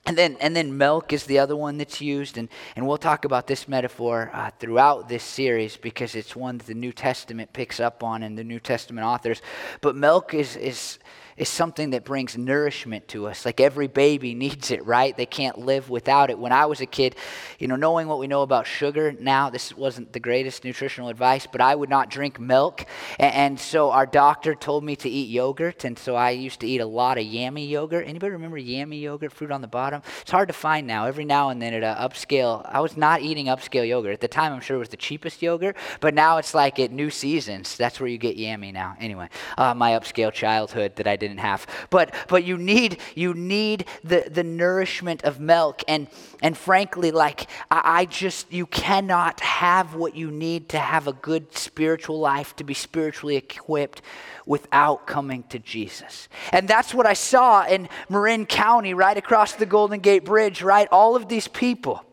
And 0.05 0.19
then, 0.19 0.37
and 0.41 0.57
then 0.57 0.77
milk 0.77 1.13
is 1.13 1.25
the 1.25 1.39
other 1.39 1.55
one 1.55 1.79
that's 1.79 2.01
used. 2.01 2.37
And, 2.37 2.49
and 2.75 2.89
we'll 2.89 2.99
talk 2.99 3.25
about 3.25 3.47
this 3.47 3.69
metaphor 3.69 4.31
uh, 4.33 4.51
throughout 4.59 5.09
this 5.09 5.23
series 5.23 5.77
because 5.77 6.17
it's 6.17 6.35
one 6.35 6.59
that 6.59 6.67
the 6.67 6.75
New 6.75 6.93
Testament 6.93 7.53
picks 7.53 7.79
up 7.79 8.03
on 8.03 8.25
and 8.25 8.37
the 8.37 8.43
New 8.43 8.59
Testament 8.59 9.07
authors. 9.07 9.43
But 9.81 9.95
milk 9.95 10.35
is, 10.35 10.57
is, 10.57 10.99
is 11.37 11.49
something 11.49 11.91
that 11.91 12.05
brings 12.05 12.37
nourishment 12.37 13.09
to 13.09 13.27
us. 13.27 13.45
Like 13.45 13.61
every 13.61 13.87
baby 13.87 14.35
needs 14.43 14.71
it, 14.71 14.85
right? 14.85 15.17
They 15.17 15.27
can't 15.27 15.59
live 15.59 15.91
without 15.91 16.31
it. 16.31 16.39
When 16.39 16.53
I 16.53 16.67
was 16.67 16.81
a 16.81 16.87
kid, 16.87 17.17
you 17.59 17.69
know, 17.69 17.77
knowing 17.77 18.09
what 18.09 18.19
we 18.19 18.27
know 18.27 18.43
about 18.43 18.67
sugar 18.67 19.13
now, 19.13 19.51
this 19.51 19.77
wasn't 19.77 20.13
the 20.13 20.21
greatest 20.21 20.65
nutritional 20.65 21.09
advice, 21.09 21.47
but 21.51 21.61
I 21.61 21.75
would 21.75 21.89
not 21.89 22.11
drink 22.11 22.39
milk. 22.39 22.85
And, 23.19 23.53
so 23.63 23.91
our 23.91 24.07
doctor 24.07 24.55
told 24.55 24.83
me 24.83 24.97
to 24.97 25.09
eat 25.09 25.29
yogurt, 25.29 25.85
and 25.85 25.99
so 25.99 26.17
I 26.17 26.31
used 26.31 26.61
to 26.61 26.67
eat 26.67 26.81
a 26.81 26.87
lot 26.87 27.19
of 27.19 27.25
yummy 27.25 27.67
yogurt. 27.67 28.07
Anybody 28.07 28.33
remember 28.33 28.57
yummy 28.57 28.99
yogurt, 28.99 29.33
fruit 29.33 29.51
on 29.51 29.61
the 29.61 29.69
bottom? 29.69 30.03
It's 30.23 30.31
hard 30.31 30.49
to 30.49 30.55
find 30.55 30.87
now. 30.87 31.07
Every 31.07 31.25
now 31.25 31.51
and 31.51 31.61
then 31.61 31.75
at 31.75 31.83
an 31.83 31.97
upscale, 31.97 32.69
I 32.69 32.81
was 32.81 32.97
not 32.97 33.21
eating 33.21 33.47
upscale 33.47 33.87
yogurt. 33.87 34.15
At 34.15 34.21
the 34.21 34.29
time, 34.29 34.53
I'm 34.53 34.61
sure 34.61 34.77
it 34.77 34.81
was 34.81 34.89
the 34.89 34.97
cheapest 34.97 35.43
yogurt, 35.43 35.77
but 36.01 36.15
now 36.15 36.39
it's 36.39 36.55
like 36.55 36.79
at 36.79 36.91
New 36.91 37.11
Seasons. 37.11 37.77
That's 37.77 38.01
where 38.01 38.09
you 38.09 38.19
get 38.19 38.37
yummy 38.37 38.73
now. 38.73 38.97
Anyway, 38.99 39.29
uh, 39.59 39.75
my 39.75 39.93
upscale 39.93 40.33
childhood 40.33 40.97
that 40.97 41.07
I 41.07 41.17
didn't 41.17 41.32
have. 41.39 41.67
But 41.91 42.15
but 42.29 42.45
you 42.45 42.57
need 42.57 42.99
you 43.15 43.35
need 43.35 43.87
the, 44.05 44.27
the 44.31 44.45
nourishment 44.45 45.25
of 45.25 45.41
milk. 45.41 45.83
And 45.89 46.09
and 46.43 46.57
frankly, 46.57 47.11
like 47.11 47.49
I, 47.71 47.83
I 47.85 48.05
just 48.07 48.53
you 48.53 48.67
cannot 48.67 49.41
have 49.41 49.95
what 49.95 50.15
you 50.15 50.31
need 50.31 50.69
to 50.71 50.79
have 50.79 51.07
a 51.07 51.13
good 51.13 51.57
spiritual 51.57 52.19
life, 52.19 52.57
to 52.57 52.65
be 52.65 52.75
spiritually 52.75 53.37
equipped 53.37 54.03
without 54.47 55.07
coming 55.07 55.45
to 55.45 55.59
Jesus. 55.59 56.29
And 56.51 56.67
that's 56.67 56.93
what 56.93 57.07
I 57.07 57.15
saw 57.15 57.65
in 57.65 57.89
Marin 58.09 58.47
County, 58.47 58.95
right 58.95 59.17
across 59.17 59.55
the 59.55 59.67
Golden 59.67 60.01
Gate 60.01 60.25
Bridge, 60.25 60.63
right? 60.63 60.89
All 60.91 61.17
of 61.17 61.29
these 61.29 61.49
people 61.49 62.05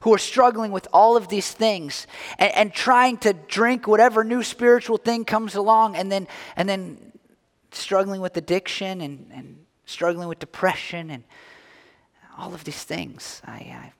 who 0.00 0.14
are 0.14 0.18
struggling 0.18 0.72
with 0.72 0.86
all 0.92 1.16
of 1.16 1.28
these 1.28 1.50
things 1.50 2.06
and, 2.38 2.54
and, 2.54 2.72
trying 2.72 3.16
to 3.18 3.32
drink 3.32 3.86
whatever 3.86 4.22
new 4.22 4.42
spiritual 4.42 4.96
thing 4.96 5.24
comes 5.24 5.56
along 5.56 5.96
and 5.96 6.10
then 6.10 6.28
and 6.56 6.68
then 6.68 7.07
struggling 7.70 8.20
with 8.20 8.36
addiction 8.36 9.00
and, 9.00 9.30
and 9.32 9.64
struggling 9.86 10.28
with 10.28 10.38
depression 10.38 11.10
and 11.10 11.24
all 12.36 12.54
of 12.54 12.64
these 12.64 12.84
things. 12.84 13.42
I, 13.44 13.50
I, 13.50 13.92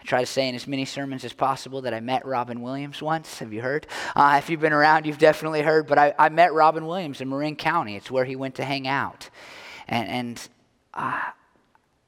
I, 0.00 0.04
try 0.04 0.20
to 0.20 0.26
say 0.26 0.48
in 0.48 0.54
as 0.54 0.66
many 0.66 0.84
sermons 0.84 1.24
as 1.24 1.32
possible 1.32 1.82
that 1.82 1.94
I 1.94 2.00
met 2.00 2.24
Robin 2.24 2.62
Williams 2.62 3.02
once. 3.02 3.38
Have 3.38 3.52
you 3.52 3.60
heard? 3.60 3.86
Uh, 4.16 4.36
if 4.38 4.50
you've 4.50 4.60
been 4.60 4.72
around, 4.72 5.06
you've 5.06 5.18
definitely 5.18 5.62
heard. 5.62 5.86
But 5.86 5.98
I, 5.98 6.14
I 6.18 6.28
met 6.30 6.52
Robin 6.52 6.86
Williams 6.86 7.20
in 7.20 7.28
Marin 7.28 7.56
County. 7.56 7.96
It's 7.96 8.10
where 8.10 8.24
he 8.24 8.34
went 8.34 8.56
to 8.56 8.64
hang 8.64 8.88
out. 8.88 9.30
And, 9.86 10.08
and, 10.08 10.48
uh, 10.94 11.20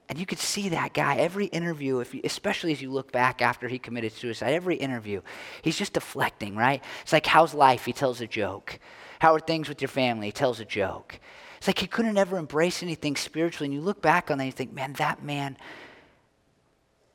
and 0.08 0.18
you 0.18 0.26
could 0.26 0.38
see 0.38 0.70
that 0.70 0.92
guy 0.92 1.16
every 1.16 1.46
interview, 1.46 2.00
if 2.00 2.14
you, 2.14 2.20
especially 2.24 2.72
as 2.72 2.82
you 2.82 2.90
look 2.90 3.12
back 3.12 3.40
after 3.40 3.68
he 3.68 3.78
committed 3.78 4.12
suicide, 4.12 4.52
every 4.52 4.76
interview, 4.76 5.20
he's 5.62 5.78
just 5.78 5.92
deflecting, 5.94 6.56
right? 6.56 6.82
It's 7.02 7.12
like, 7.12 7.26
how's 7.26 7.54
life? 7.54 7.84
He 7.84 7.92
tells 7.92 8.20
a 8.20 8.26
joke. 8.26 8.78
How 9.22 9.36
are 9.36 9.38
things 9.38 9.68
with 9.68 9.80
your 9.80 9.88
family? 9.88 10.26
He 10.26 10.32
tells 10.32 10.58
a 10.58 10.64
joke. 10.64 11.20
It's 11.56 11.68
like 11.68 11.78
he 11.78 11.86
couldn't 11.86 12.18
ever 12.18 12.38
embrace 12.38 12.82
anything 12.82 13.14
spiritually. 13.14 13.66
And 13.66 13.72
you 13.72 13.80
look 13.80 14.02
back 14.02 14.32
on 14.32 14.38
that 14.38 14.42
and 14.42 14.48
you 14.48 14.52
think, 14.52 14.72
man, 14.72 14.94
that 14.94 15.22
man 15.22 15.56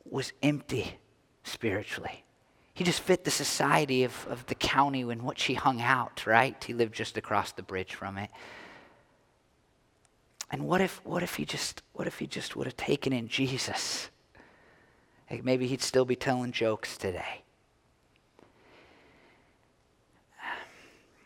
was 0.08 0.32
empty 0.42 0.96
spiritually. 1.42 2.24
He 2.72 2.82
just 2.82 3.00
fit 3.00 3.24
the 3.24 3.30
society 3.30 4.04
of, 4.04 4.26
of 4.30 4.46
the 4.46 4.54
county 4.54 5.00
in 5.00 5.22
which 5.22 5.42
he 5.42 5.52
hung 5.52 5.82
out, 5.82 6.24
right? 6.26 6.56
He 6.64 6.72
lived 6.72 6.94
just 6.94 7.18
across 7.18 7.52
the 7.52 7.62
bridge 7.62 7.92
from 7.92 8.16
it. 8.16 8.30
And 10.50 10.66
what 10.66 10.80
if, 10.80 11.04
what 11.04 11.22
if 11.22 11.34
he 11.34 11.44
just, 11.44 11.82
what 11.92 12.06
if 12.06 12.20
he 12.20 12.26
just 12.26 12.56
would 12.56 12.66
have 12.66 12.76
taken 12.78 13.12
in 13.12 13.28
Jesus? 13.28 14.08
Like 15.30 15.44
maybe 15.44 15.66
he'd 15.66 15.82
still 15.82 16.06
be 16.06 16.16
telling 16.16 16.52
jokes 16.52 16.96
today. 16.96 17.42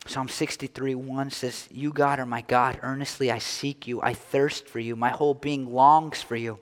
Psalm 0.07 0.29
63 0.29 0.95
1 0.95 1.31
says, 1.31 1.69
You, 1.71 1.93
God, 1.93 2.19
are 2.19 2.27
my 2.27 2.43
God. 2.43 2.79
Earnestly 2.83 3.31
I 3.31 3.39
seek 3.39 3.87
you. 3.87 4.03
I 4.03 4.15
thirst 4.15 4.67
for 4.67 4.81
you. 4.81 4.97
My 4.97 5.11
whole 5.11 5.35
being 5.35 5.73
longs 5.73 6.21
for 6.21 6.37
you. 6.37 6.59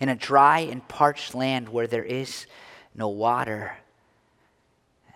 In 0.00 0.08
a 0.08 0.16
dry 0.16 0.60
and 0.60 0.86
parched 0.88 1.34
land 1.34 1.68
where 1.68 1.86
there 1.86 2.04
is 2.04 2.46
no 2.94 3.08
water. 3.08 3.76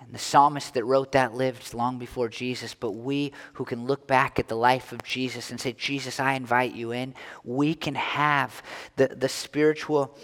And 0.00 0.12
the 0.12 0.18
psalmist 0.18 0.74
that 0.74 0.84
wrote 0.84 1.12
that 1.12 1.34
lived 1.34 1.72
long 1.72 1.98
before 1.98 2.28
Jesus, 2.28 2.74
but 2.74 2.92
we 2.92 3.32
who 3.54 3.64
can 3.64 3.86
look 3.86 4.06
back 4.06 4.38
at 4.38 4.48
the 4.48 4.56
life 4.56 4.92
of 4.92 5.02
Jesus 5.02 5.50
and 5.50 5.60
say, 5.60 5.72
Jesus, 5.72 6.20
I 6.20 6.34
invite 6.34 6.74
you 6.74 6.92
in, 6.92 7.14
we 7.44 7.74
can 7.74 7.94
have 7.94 8.62
the, 8.96 9.08
the 9.08 9.28
spiritual 9.28 10.16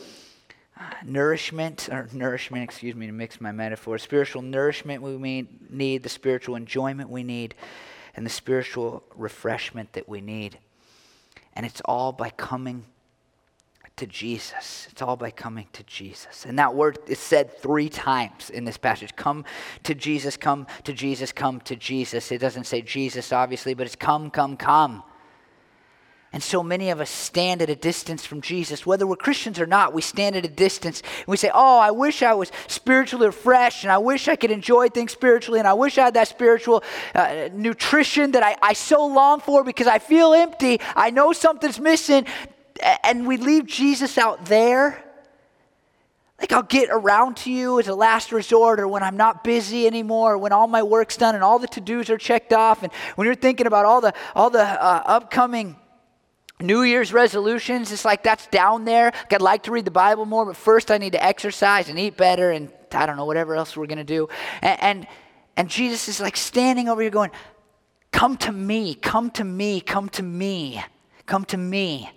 nourishment, 1.04 1.88
or 1.90 2.08
nourishment, 2.12 2.64
excuse 2.64 2.94
me, 2.94 3.06
to 3.06 3.12
mix 3.12 3.40
my 3.40 3.52
metaphor, 3.52 3.98
spiritual 3.98 4.42
nourishment 4.42 5.02
we 5.02 5.46
need, 5.70 6.02
the 6.02 6.08
spiritual 6.08 6.56
enjoyment 6.56 7.10
we 7.10 7.22
need, 7.22 7.54
and 8.14 8.24
the 8.24 8.30
spiritual 8.30 9.02
refreshment 9.14 9.92
that 9.94 10.08
we 10.08 10.20
need. 10.20 10.58
And 11.54 11.64
it's 11.64 11.80
all 11.84 12.12
by 12.12 12.30
coming 12.30 12.84
to 13.96 14.06
Jesus. 14.06 14.88
It's 14.90 15.00
all 15.00 15.16
by 15.16 15.30
coming 15.30 15.66
to 15.72 15.82
Jesus. 15.84 16.44
And 16.44 16.58
that 16.58 16.74
word 16.74 16.98
is 17.06 17.18
said 17.18 17.56
three 17.58 17.88
times 17.88 18.50
in 18.50 18.64
this 18.64 18.76
passage 18.76 19.16
come 19.16 19.44
to 19.84 19.94
Jesus, 19.94 20.36
come 20.36 20.66
to 20.84 20.92
Jesus, 20.92 21.32
come 21.32 21.60
to 21.62 21.76
Jesus. 21.76 22.30
It 22.30 22.38
doesn't 22.38 22.64
say 22.64 22.82
Jesus, 22.82 23.32
obviously, 23.32 23.72
but 23.72 23.86
it's 23.86 23.96
come, 23.96 24.30
come, 24.30 24.56
come. 24.56 25.02
And 26.36 26.42
so 26.42 26.62
many 26.62 26.90
of 26.90 27.00
us 27.00 27.08
stand 27.08 27.62
at 27.62 27.70
a 27.70 27.74
distance 27.74 28.26
from 28.26 28.42
Jesus. 28.42 28.84
Whether 28.84 29.06
we're 29.06 29.16
Christians 29.16 29.58
or 29.58 29.64
not, 29.64 29.94
we 29.94 30.02
stand 30.02 30.36
at 30.36 30.44
a 30.44 30.50
distance 30.50 31.00
and 31.00 31.28
we 31.28 31.38
say, 31.38 31.50
Oh, 31.54 31.78
I 31.78 31.92
wish 31.92 32.22
I 32.22 32.34
was 32.34 32.52
spiritually 32.66 33.28
refreshed 33.28 33.84
and 33.84 33.90
I 33.90 33.96
wish 33.96 34.28
I 34.28 34.36
could 34.36 34.50
enjoy 34.50 34.90
things 34.90 35.12
spiritually 35.12 35.60
and 35.60 35.66
I 35.66 35.72
wish 35.72 35.96
I 35.96 36.04
had 36.04 36.12
that 36.12 36.28
spiritual 36.28 36.84
uh, 37.14 37.48
nutrition 37.54 38.32
that 38.32 38.42
I, 38.42 38.54
I 38.60 38.74
so 38.74 39.06
long 39.06 39.40
for 39.40 39.64
because 39.64 39.86
I 39.86 39.98
feel 39.98 40.34
empty. 40.34 40.78
I 40.94 41.08
know 41.08 41.32
something's 41.32 41.80
missing. 41.80 42.26
And 43.02 43.26
we 43.26 43.38
leave 43.38 43.64
Jesus 43.64 44.18
out 44.18 44.44
there. 44.44 45.02
Like 46.38 46.52
I'll 46.52 46.64
get 46.64 46.90
around 46.92 47.38
to 47.38 47.50
you 47.50 47.80
as 47.80 47.88
a 47.88 47.94
last 47.94 48.30
resort 48.30 48.78
or 48.78 48.86
when 48.86 49.02
I'm 49.02 49.16
not 49.16 49.42
busy 49.42 49.86
anymore, 49.86 50.34
or 50.34 50.38
when 50.38 50.52
all 50.52 50.66
my 50.66 50.82
work's 50.82 51.16
done 51.16 51.34
and 51.34 51.42
all 51.42 51.58
the 51.58 51.66
to-dos 51.66 52.10
are 52.10 52.18
checked 52.18 52.52
off 52.52 52.82
and 52.82 52.92
when 53.14 53.24
you're 53.24 53.34
thinking 53.34 53.66
about 53.66 53.86
all 53.86 54.02
the 54.02 54.12
all 54.34 54.50
the 54.50 54.60
uh, 54.60 55.02
upcoming 55.06 55.76
New 56.60 56.82
Year's 56.82 57.12
resolutions, 57.12 57.92
it's 57.92 58.04
like 58.04 58.22
that's 58.22 58.46
down 58.46 58.84
there. 58.86 59.12
I'd 59.30 59.42
like 59.42 59.64
to 59.64 59.70
read 59.70 59.84
the 59.84 59.90
Bible 59.90 60.24
more, 60.24 60.46
but 60.46 60.56
first 60.56 60.90
I 60.90 60.98
need 60.98 61.12
to 61.12 61.22
exercise 61.22 61.88
and 61.90 61.98
eat 61.98 62.16
better 62.16 62.50
and 62.50 62.72
I 62.92 63.04
don't 63.04 63.16
know, 63.16 63.26
whatever 63.26 63.54
else 63.54 63.76
we're 63.76 63.86
going 63.86 63.98
to 63.98 64.04
do. 64.04 64.28
And, 64.62 64.82
and, 64.82 65.06
and 65.56 65.68
Jesus 65.68 66.08
is 66.08 66.20
like 66.20 66.36
standing 66.36 66.88
over 66.88 67.02
here 67.02 67.10
going, 67.10 67.30
Come 68.10 68.38
to 68.38 68.52
me, 68.52 68.94
come 68.94 69.30
to 69.32 69.44
me, 69.44 69.82
come 69.82 70.08
to 70.10 70.22
me, 70.22 70.82
come 71.26 71.44
to 71.46 71.58
me. 71.58 72.10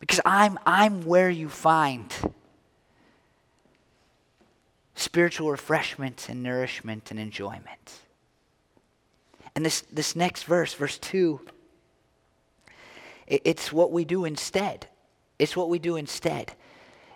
Because 0.00 0.20
I'm, 0.24 0.58
I'm 0.64 1.04
where 1.04 1.28
you 1.28 1.50
find 1.50 2.10
spiritual 4.94 5.50
refreshment 5.50 6.30
and 6.30 6.42
nourishment 6.42 7.10
and 7.10 7.20
enjoyment. 7.20 8.00
And 9.54 9.66
this, 9.66 9.82
this 9.92 10.16
next 10.16 10.44
verse, 10.44 10.72
verse 10.72 10.96
2, 10.96 11.40
it's 13.26 13.72
what 13.72 13.92
we 13.92 14.04
do 14.04 14.24
instead. 14.24 14.86
It's 15.38 15.56
what 15.56 15.68
we 15.68 15.78
do 15.78 15.96
instead. 15.96 16.52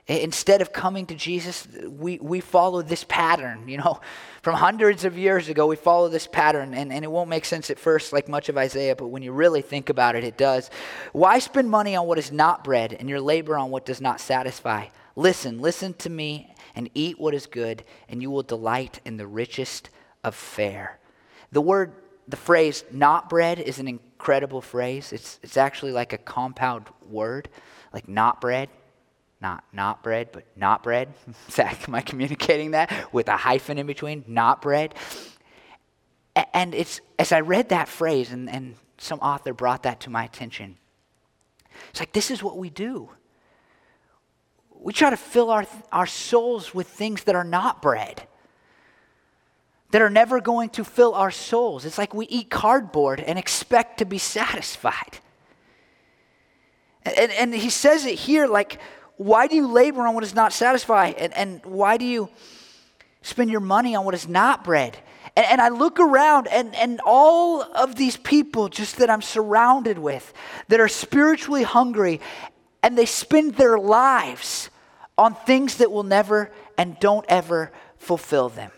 Instead 0.06 0.60
of 0.60 0.72
coming 0.72 1.06
to 1.06 1.14
Jesus, 1.14 1.68
we, 1.86 2.18
we 2.18 2.40
follow 2.40 2.82
this 2.82 3.04
pattern. 3.04 3.68
You 3.68 3.78
know, 3.78 4.00
from 4.42 4.56
hundreds 4.56 5.04
of 5.04 5.16
years 5.16 5.48
ago, 5.48 5.66
we 5.66 5.76
follow 5.76 6.08
this 6.08 6.26
pattern, 6.26 6.74
and, 6.74 6.92
and 6.92 7.04
it 7.04 7.10
won't 7.10 7.30
make 7.30 7.44
sense 7.44 7.70
at 7.70 7.78
first, 7.78 8.12
like 8.12 8.28
much 8.28 8.48
of 8.48 8.58
Isaiah, 8.58 8.96
but 8.96 9.08
when 9.08 9.22
you 9.22 9.32
really 9.32 9.62
think 9.62 9.88
about 9.88 10.16
it, 10.16 10.24
it 10.24 10.36
does. 10.36 10.70
Why 11.12 11.38
spend 11.38 11.70
money 11.70 11.94
on 11.94 12.06
what 12.06 12.18
is 12.18 12.32
not 12.32 12.64
bread 12.64 12.92
and 12.98 13.08
your 13.08 13.20
labor 13.20 13.56
on 13.56 13.70
what 13.70 13.86
does 13.86 14.00
not 14.00 14.20
satisfy? 14.20 14.86
Listen, 15.14 15.60
listen 15.60 15.94
to 15.94 16.10
me, 16.10 16.54
and 16.74 16.90
eat 16.94 17.18
what 17.18 17.34
is 17.34 17.46
good, 17.46 17.84
and 18.08 18.22
you 18.22 18.30
will 18.30 18.42
delight 18.42 19.00
in 19.04 19.16
the 19.16 19.26
richest 19.26 19.90
of 20.24 20.34
fare. 20.34 20.98
The 21.52 21.60
word 21.60 21.94
the 22.30 22.36
phrase 22.36 22.84
not 22.90 23.28
bread 23.28 23.58
is 23.58 23.78
an 23.78 23.88
incredible 23.88 24.60
phrase. 24.60 25.12
It's, 25.12 25.40
it's 25.42 25.56
actually 25.56 25.92
like 25.92 26.12
a 26.12 26.18
compound 26.18 26.86
word, 27.08 27.48
like 27.92 28.08
not 28.08 28.40
bread. 28.40 28.68
Not 29.42 29.64
not 29.72 30.02
bread, 30.02 30.28
but 30.32 30.44
not 30.54 30.82
bread. 30.82 31.14
Zach, 31.50 31.88
am 31.88 31.94
I 31.94 32.02
communicating 32.02 32.72
that 32.72 32.92
with 33.10 33.26
a 33.28 33.38
hyphen 33.38 33.78
in 33.78 33.86
between? 33.86 34.22
Not 34.26 34.60
bread. 34.60 34.94
And 36.52 36.74
it's 36.74 37.00
as 37.18 37.32
I 37.32 37.40
read 37.40 37.70
that 37.70 37.88
phrase, 37.88 38.32
and, 38.32 38.50
and 38.50 38.74
some 38.98 39.18
author 39.20 39.54
brought 39.54 39.84
that 39.84 40.00
to 40.00 40.10
my 40.10 40.24
attention. 40.24 40.76
It's 41.88 42.00
like 42.00 42.12
this 42.12 42.30
is 42.30 42.42
what 42.42 42.58
we 42.58 42.68
do. 42.68 43.08
We 44.78 44.92
try 44.92 45.08
to 45.08 45.16
fill 45.16 45.50
our, 45.50 45.66
our 45.90 46.06
souls 46.06 46.74
with 46.74 46.86
things 46.86 47.24
that 47.24 47.34
are 47.34 47.44
not 47.44 47.80
bread 47.80 48.26
that 49.90 50.02
are 50.02 50.10
never 50.10 50.40
going 50.40 50.68
to 50.70 50.84
fill 50.84 51.14
our 51.14 51.30
souls. 51.30 51.84
It's 51.84 51.98
like 51.98 52.14
we 52.14 52.26
eat 52.26 52.50
cardboard 52.50 53.20
and 53.20 53.38
expect 53.38 53.98
to 53.98 54.04
be 54.04 54.18
satisfied. 54.18 55.18
And, 57.04 57.30
and 57.32 57.54
he 57.54 57.70
says 57.70 58.04
it 58.04 58.18
here 58.18 58.46
like, 58.46 58.78
why 59.16 59.46
do 59.46 59.56
you 59.56 59.66
labor 59.66 60.06
on 60.06 60.14
what 60.14 60.24
is 60.24 60.34
not 60.34 60.52
satisfied? 60.52 61.14
And, 61.16 61.34
and 61.34 61.64
why 61.64 61.96
do 61.96 62.04
you 62.04 62.28
spend 63.22 63.50
your 63.50 63.60
money 63.60 63.94
on 63.94 64.04
what 64.04 64.14
is 64.14 64.28
not 64.28 64.64
bread? 64.64 64.96
And, 65.36 65.46
and 65.46 65.60
I 65.60 65.68
look 65.68 65.98
around, 66.00 66.46
and, 66.48 66.74
and 66.74 67.00
all 67.04 67.62
of 67.62 67.96
these 67.96 68.16
people 68.16 68.68
just 68.68 68.96
that 68.96 69.10
I'm 69.10 69.22
surrounded 69.22 69.98
with 69.98 70.32
that 70.68 70.80
are 70.80 70.88
spiritually 70.88 71.62
hungry, 71.62 72.20
and 72.82 72.96
they 72.96 73.06
spend 73.06 73.56
their 73.56 73.78
lives 73.78 74.70
on 75.18 75.34
things 75.34 75.76
that 75.76 75.90
will 75.90 76.02
never 76.02 76.50
and 76.78 76.98
don't 76.98 77.26
ever 77.28 77.72
fulfill 77.98 78.48
them. 78.48 78.70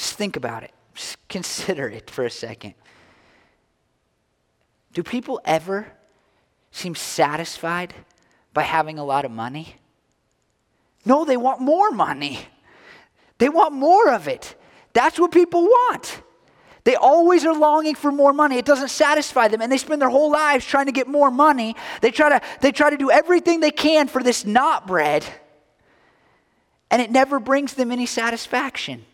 Just 0.00 0.14
think 0.14 0.34
about 0.34 0.62
it. 0.62 0.72
Just 0.94 1.18
consider 1.28 1.86
it 1.86 2.08
for 2.08 2.24
a 2.24 2.30
second. 2.30 2.72
Do 4.94 5.02
people 5.02 5.42
ever 5.44 5.88
seem 6.72 6.94
satisfied 6.94 7.92
by 8.54 8.62
having 8.62 8.98
a 8.98 9.04
lot 9.04 9.26
of 9.26 9.30
money? 9.30 9.76
No, 11.04 11.26
they 11.26 11.36
want 11.36 11.60
more 11.60 11.90
money. 11.90 12.40
They 13.36 13.50
want 13.50 13.74
more 13.74 14.10
of 14.10 14.26
it. 14.26 14.54
That's 14.94 15.18
what 15.18 15.32
people 15.32 15.64
want. 15.64 16.22
They 16.84 16.94
always 16.94 17.44
are 17.44 17.54
longing 17.54 17.94
for 17.94 18.10
more 18.10 18.32
money. 18.32 18.56
It 18.56 18.64
doesn't 18.64 18.88
satisfy 18.88 19.48
them, 19.48 19.60
and 19.60 19.70
they 19.70 19.76
spend 19.76 20.00
their 20.00 20.08
whole 20.08 20.30
lives 20.30 20.64
trying 20.64 20.86
to 20.86 20.92
get 20.92 21.08
more 21.08 21.30
money. 21.30 21.76
They 22.00 22.10
try 22.10 22.30
to, 22.30 22.40
they 22.62 22.72
try 22.72 22.88
to 22.88 22.96
do 22.96 23.10
everything 23.10 23.60
they 23.60 23.70
can 23.70 24.08
for 24.08 24.22
this 24.22 24.46
not 24.46 24.86
bread, 24.86 25.26
and 26.90 27.02
it 27.02 27.10
never 27.10 27.38
brings 27.38 27.74
them 27.74 27.90
any 27.90 28.06
satisfaction. 28.06 29.04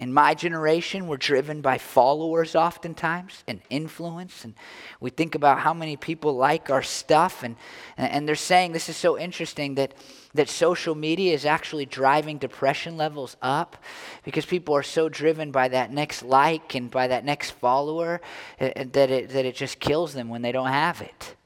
In, 0.00 0.12
my 0.12 0.34
generation, 0.34 1.06
we're 1.06 1.18
driven 1.18 1.60
by 1.60 1.76
followers 1.76 2.56
oftentimes 2.56 3.44
and 3.46 3.60
influence. 3.68 4.44
And 4.44 4.54
we 4.98 5.10
think 5.10 5.34
about 5.34 5.60
how 5.60 5.74
many 5.74 5.96
people 5.96 6.34
like 6.34 6.70
our 6.70 6.82
stuff. 6.82 7.42
And, 7.42 7.56
and 7.98 8.26
they're 8.26 8.34
saying 8.34 8.72
this 8.72 8.88
is 8.88 8.96
so 8.96 9.18
interesting 9.18 9.74
that, 9.74 9.94
that 10.34 10.48
social 10.48 10.94
media 10.94 11.34
is 11.34 11.44
actually 11.44 11.84
driving 11.84 12.38
depression 12.38 12.96
levels 12.96 13.36
up 13.42 13.76
because 14.24 14.46
people 14.46 14.74
are 14.74 14.82
so 14.82 15.10
driven 15.10 15.50
by 15.50 15.68
that 15.68 15.92
next 15.92 16.22
like 16.22 16.74
and 16.74 16.90
by 16.90 17.06
that 17.08 17.24
next 17.24 17.50
follower 17.50 18.22
uh, 18.60 18.64
uh, 18.64 18.84
that 18.92 19.10
it, 19.10 19.28
that 19.28 19.44
it 19.44 19.54
just 19.54 19.78
kills 19.80 20.14
them 20.14 20.30
when 20.30 20.40
they 20.40 20.52
don't 20.52 20.68
have 20.68 21.02
it. 21.02 21.36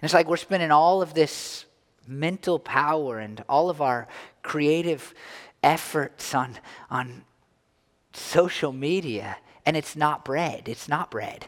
And 0.00 0.04
it's 0.04 0.14
like 0.14 0.28
we're 0.28 0.36
spending 0.38 0.70
all 0.70 1.02
of 1.02 1.14
this 1.14 1.66
mental 2.08 2.58
power 2.58 3.18
and 3.18 3.42
all 3.48 3.70
of 3.70 3.80
our 3.80 4.06
creative 4.42 5.14
efforts 5.62 6.34
on, 6.34 6.58
on 6.90 7.24
social 8.12 8.72
media, 8.72 9.36
and 9.64 9.76
it's 9.76 9.96
not 9.96 10.24
bread. 10.24 10.68
It's 10.68 10.88
not 10.88 11.10
bread. 11.10 11.46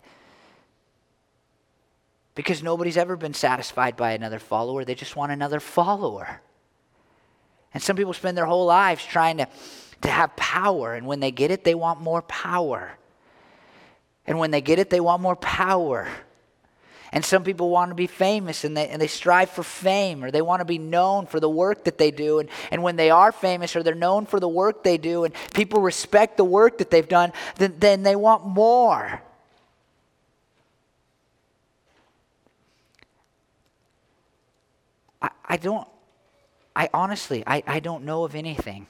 Because 2.34 2.62
nobody's 2.62 2.96
ever 2.96 3.16
been 3.16 3.34
satisfied 3.34 3.96
by 3.96 4.12
another 4.12 4.38
follower, 4.38 4.84
they 4.84 4.94
just 4.94 5.16
want 5.16 5.32
another 5.32 5.60
follower. 5.60 6.40
And 7.74 7.82
some 7.82 7.96
people 7.96 8.12
spend 8.12 8.36
their 8.36 8.46
whole 8.46 8.66
lives 8.66 9.04
trying 9.04 9.38
to, 9.38 9.48
to 10.02 10.08
have 10.08 10.34
power, 10.36 10.94
and 10.94 11.06
when 11.06 11.20
they 11.20 11.30
get 11.30 11.50
it, 11.50 11.64
they 11.64 11.74
want 11.74 12.00
more 12.00 12.22
power. 12.22 12.92
And 14.26 14.38
when 14.38 14.50
they 14.50 14.60
get 14.60 14.78
it, 14.78 14.90
they 14.90 15.00
want 15.00 15.22
more 15.22 15.36
power. 15.36 16.06
And 17.12 17.24
some 17.24 17.42
people 17.42 17.70
want 17.70 17.90
to 17.90 17.94
be 17.94 18.06
famous 18.06 18.64
and 18.64 18.76
they, 18.76 18.88
and 18.88 19.00
they 19.00 19.06
strive 19.06 19.50
for 19.50 19.62
fame 19.62 20.22
or 20.22 20.30
they 20.30 20.42
want 20.42 20.60
to 20.60 20.64
be 20.64 20.78
known 20.78 21.26
for 21.26 21.40
the 21.40 21.48
work 21.48 21.84
that 21.84 21.96
they 21.96 22.10
do. 22.10 22.38
And, 22.38 22.48
and 22.70 22.82
when 22.82 22.96
they 22.96 23.10
are 23.10 23.32
famous 23.32 23.74
or 23.74 23.82
they're 23.82 23.94
known 23.94 24.26
for 24.26 24.40
the 24.40 24.48
work 24.48 24.82
they 24.82 24.98
do 24.98 25.24
and 25.24 25.34
people 25.54 25.80
respect 25.80 26.36
the 26.36 26.44
work 26.44 26.78
that 26.78 26.90
they've 26.90 27.08
done, 27.08 27.32
then, 27.56 27.74
then 27.78 28.02
they 28.02 28.16
want 28.16 28.44
more. 28.44 29.22
I, 35.22 35.30
I 35.46 35.56
don't, 35.56 35.88
I 36.76 36.90
honestly, 36.92 37.42
I, 37.46 37.62
I 37.66 37.80
don't 37.80 38.04
know 38.04 38.24
of 38.24 38.34
anything. 38.34 38.86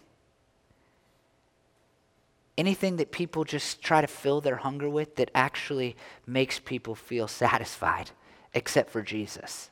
Anything 2.58 2.96
that 2.96 3.12
people 3.12 3.44
just 3.44 3.82
try 3.82 4.00
to 4.00 4.08
fill 4.08 4.40
their 4.40 4.56
hunger 4.56 4.90
with 4.90 5.14
that 5.14 5.30
actually 5.32 5.94
makes 6.26 6.58
people 6.58 6.96
feel 6.96 7.28
satisfied, 7.44 8.10
except 8.52 8.90
for 8.90 9.00
Jesus. 9.00 9.70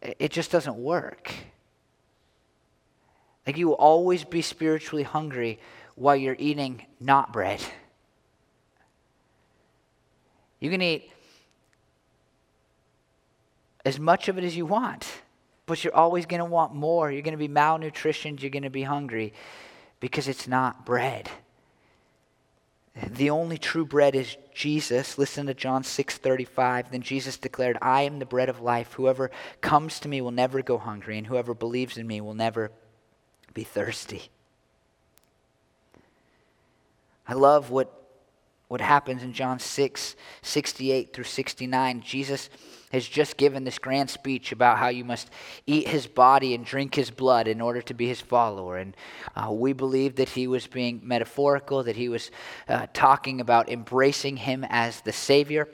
It 0.00 0.30
just 0.30 0.52
doesn't 0.52 0.76
work. 0.76 1.34
Like 3.46 3.58
you 3.58 3.66
will 3.66 3.74
always 3.74 4.22
be 4.22 4.42
spiritually 4.42 5.02
hungry 5.02 5.58
while 5.96 6.14
you're 6.14 6.36
eating 6.38 6.86
not 7.00 7.32
bread. 7.32 7.60
You 10.60 10.70
can 10.70 10.82
eat 10.82 11.10
as 13.84 13.98
much 13.98 14.28
of 14.28 14.38
it 14.38 14.44
as 14.44 14.56
you 14.56 14.66
want. 14.66 15.06
But 15.66 15.82
you're 15.82 15.96
always 15.96 16.26
going 16.26 16.40
to 16.40 16.44
want 16.44 16.74
more. 16.74 17.10
You're 17.10 17.22
going 17.22 17.32
to 17.32 17.38
be 17.38 17.48
malnutritioned. 17.48 18.42
You're 18.42 18.50
going 18.50 18.64
to 18.64 18.70
be 18.70 18.82
hungry 18.82 19.32
because 20.04 20.28
it's 20.28 20.46
not 20.46 20.84
bread. 20.84 21.30
The 22.94 23.30
only 23.30 23.56
true 23.56 23.86
bread 23.86 24.14
is 24.14 24.36
Jesus. 24.52 25.16
Listen 25.16 25.46
to 25.46 25.54
John 25.54 25.82
6:35. 25.82 26.90
Then 26.90 27.00
Jesus 27.00 27.38
declared, 27.38 27.78
"I 27.80 28.02
am 28.02 28.18
the 28.18 28.26
bread 28.26 28.50
of 28.50 28.60
life. 28.60 28.92
Whoever 28.92 29.30
comes 29.62 29.98
to 30.00 30.08
me 30.08 30.20
will 30.20 30.30
never 30.30 30.60
go 30.60 30.76
hungry, 30.76 31.16
and 31.16 31.26
whoever 31.26 31.54
believes 31.54 31.96
in 31.96 32.06
me 32.06 32.20
will 32.20 32.34
never 32.34 32.70
be 33.54 33.64
thirsty." 33.64 34.28
I 37.26 37.32
love 37.32 37.70
what 37.70 37.90
what 38.68 38.82
happens 38.82 39.22
in 39.22 39.32
John 39.32 39.58
6, 39.58 40.16
68 40.42 41.14
through 41.14 41.24
69. 41.24 42.02
Jesus 42.02 42.50
has 42.94 43.08
just 43.08 43.36
given 43.36 43.64
this 43.64 43.78
grand 43.78 44.08
speech 44.08 44.52
about 44.52 44.78
how 44.78 44.86
you 44.86 45.04
must 45.04 45.28
eat 45.66 45.88
his 45.88 46.06
body 46.06 46.54
and 46.54 46.64
drink 46.64 46.94
his 46.94 47.10
blood 47.10 47.48
in 47.48 47.60
order 47.60 47.82
to 47.82 47.92
be 47.92 48.06
his 48.06 48.20
follower. 48.20 48.76
And 48.78 48.96
uh, 49.34 49.50
we 49.50 49.72
believe 49.72 50.14
that 50.16 50.28
he 50.28 50.46
was 50.46 50.68
being 50.68 51.00
metaphorical, 51.02 51.82
that 51.82 51.96
he 51.96 52.08
was 52.08 52.30
uh, 52.68 52.86
talking 52.92 53.40
about 53.40 53.68
embracing 53.68 54.36
him 54.36 54.64
as 54.68 55.00
the 55.00 55.12
Savior. 55.12 55.68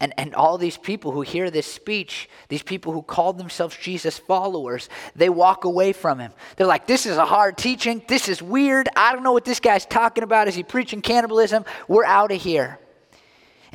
And, 0.00 0.12
and 0.18 0.34
all 0.34 0.58
these 0.58 0.76
people 0.76 1.12
who 1.12 1.22
hear 1.22 1.52
this 1.52 1.72
speech, 1.72 2.28
these 2.48 2.64
people 2.64 2.92
who 2.92 3.02
call 3.02 3.32
themselves 3.32 3.76
Jesus 3.76 4.18
followers, 4.18 4.88
they 5.14 5.28
walk 5.28 5.64
away 5.64 5.92
from 5.92 6.18
him. 6.18 6.32
They're 6.56 6.66
like, 6.66 6.88
this 6.88 7.06
is 7.06 7.16
a 7.16 7.24
hard 7.24 7.56
teaching. 7.56 8.02
This 8.08 8.28
is 8.28 8.42
weird. 8.42 8.88
I 8.96 9.12
don't 9.12 9.22
know 9.22 9.32
what 9.32 9.44
this 9.44 9.60
guy's 9.60 9.86
talking 9.86 10.24
about. 10.24 10.48
Is 10.48 10.56
he 10.56 10.64
preaching 10.64 11.00
cannibalism? 11.00 11.64
We're 11.86 12.04
out 12.04 12.32
of 12.32 12.42
here. 12.42 12.80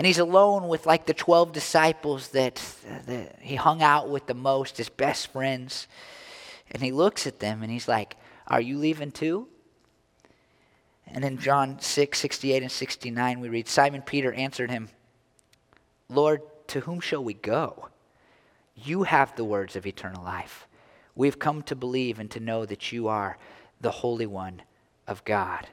And 0.01 0.07
he's 0.07 0.17
alone 0.17 0.67
with 0.67 0.87
like 0.87 1.05
the 1.05 1.13
12 1.13 1.51
disciples 1.51 2.29
that, 2.29 2.59
that 3.05 3.35
he 3.39 3.53
hung 3.53 3.83
out 3.83 4.09
with 4.09 4.25
the 4.25 4.33
most, 4.33 4.77
his 4.77 4.89
best 4.89 5.27
friends. 5.27 5.87
And 6.71 6.81
he 6.81 6.91
looks 6.91 7.27
at 7.27 7.39
them 7.39 7.61
and 7.61 7.71
he's 7.71 7.87
like, 7.87 8.17
Are 8.47 8.59
you 8.59 8.79
leaving 8.79 9.11
too? 9.11 9.47
And 11.05 11.23
in 11.23 11.37
John 11.37 11.79
6, 11.79 12.17
68 12.17 12.63
and 12.63 12.71
69, 12.71 13.39
we 13.41 13.49
read 13.49 13.67
Simon 13.67 14.01
Peter 14.01 14.33
answered 14.33 14.71
him, 14.71 14.89
Lord, 16.09 16.41
to 16.69 16.79
whom 16.79 16.99
shall 16.99 17.23
we 17.23 17.35
go? 17.35 17.89
You 18.73 19.03
have 19.03 19.35
the 19.35 19.45
words 19.45 19.75
of 19.75 19.85
eternal 19.85 20.23
life. 20.23 20.67
We've 21.13 21.37
come 21.37 21.61
to 21.61 21.75
believe 21.75 22.17
and 22.17 22.31
to 22.31 22.39
know 22.39 22.65
that 22.65 22.91
you 22.91 23.07
are 23.07 23.37
the 23.79 23.91
Holy 23.91 24.25
One 24.25 24.63
of 25.05 25.23
God. 25.25 25.67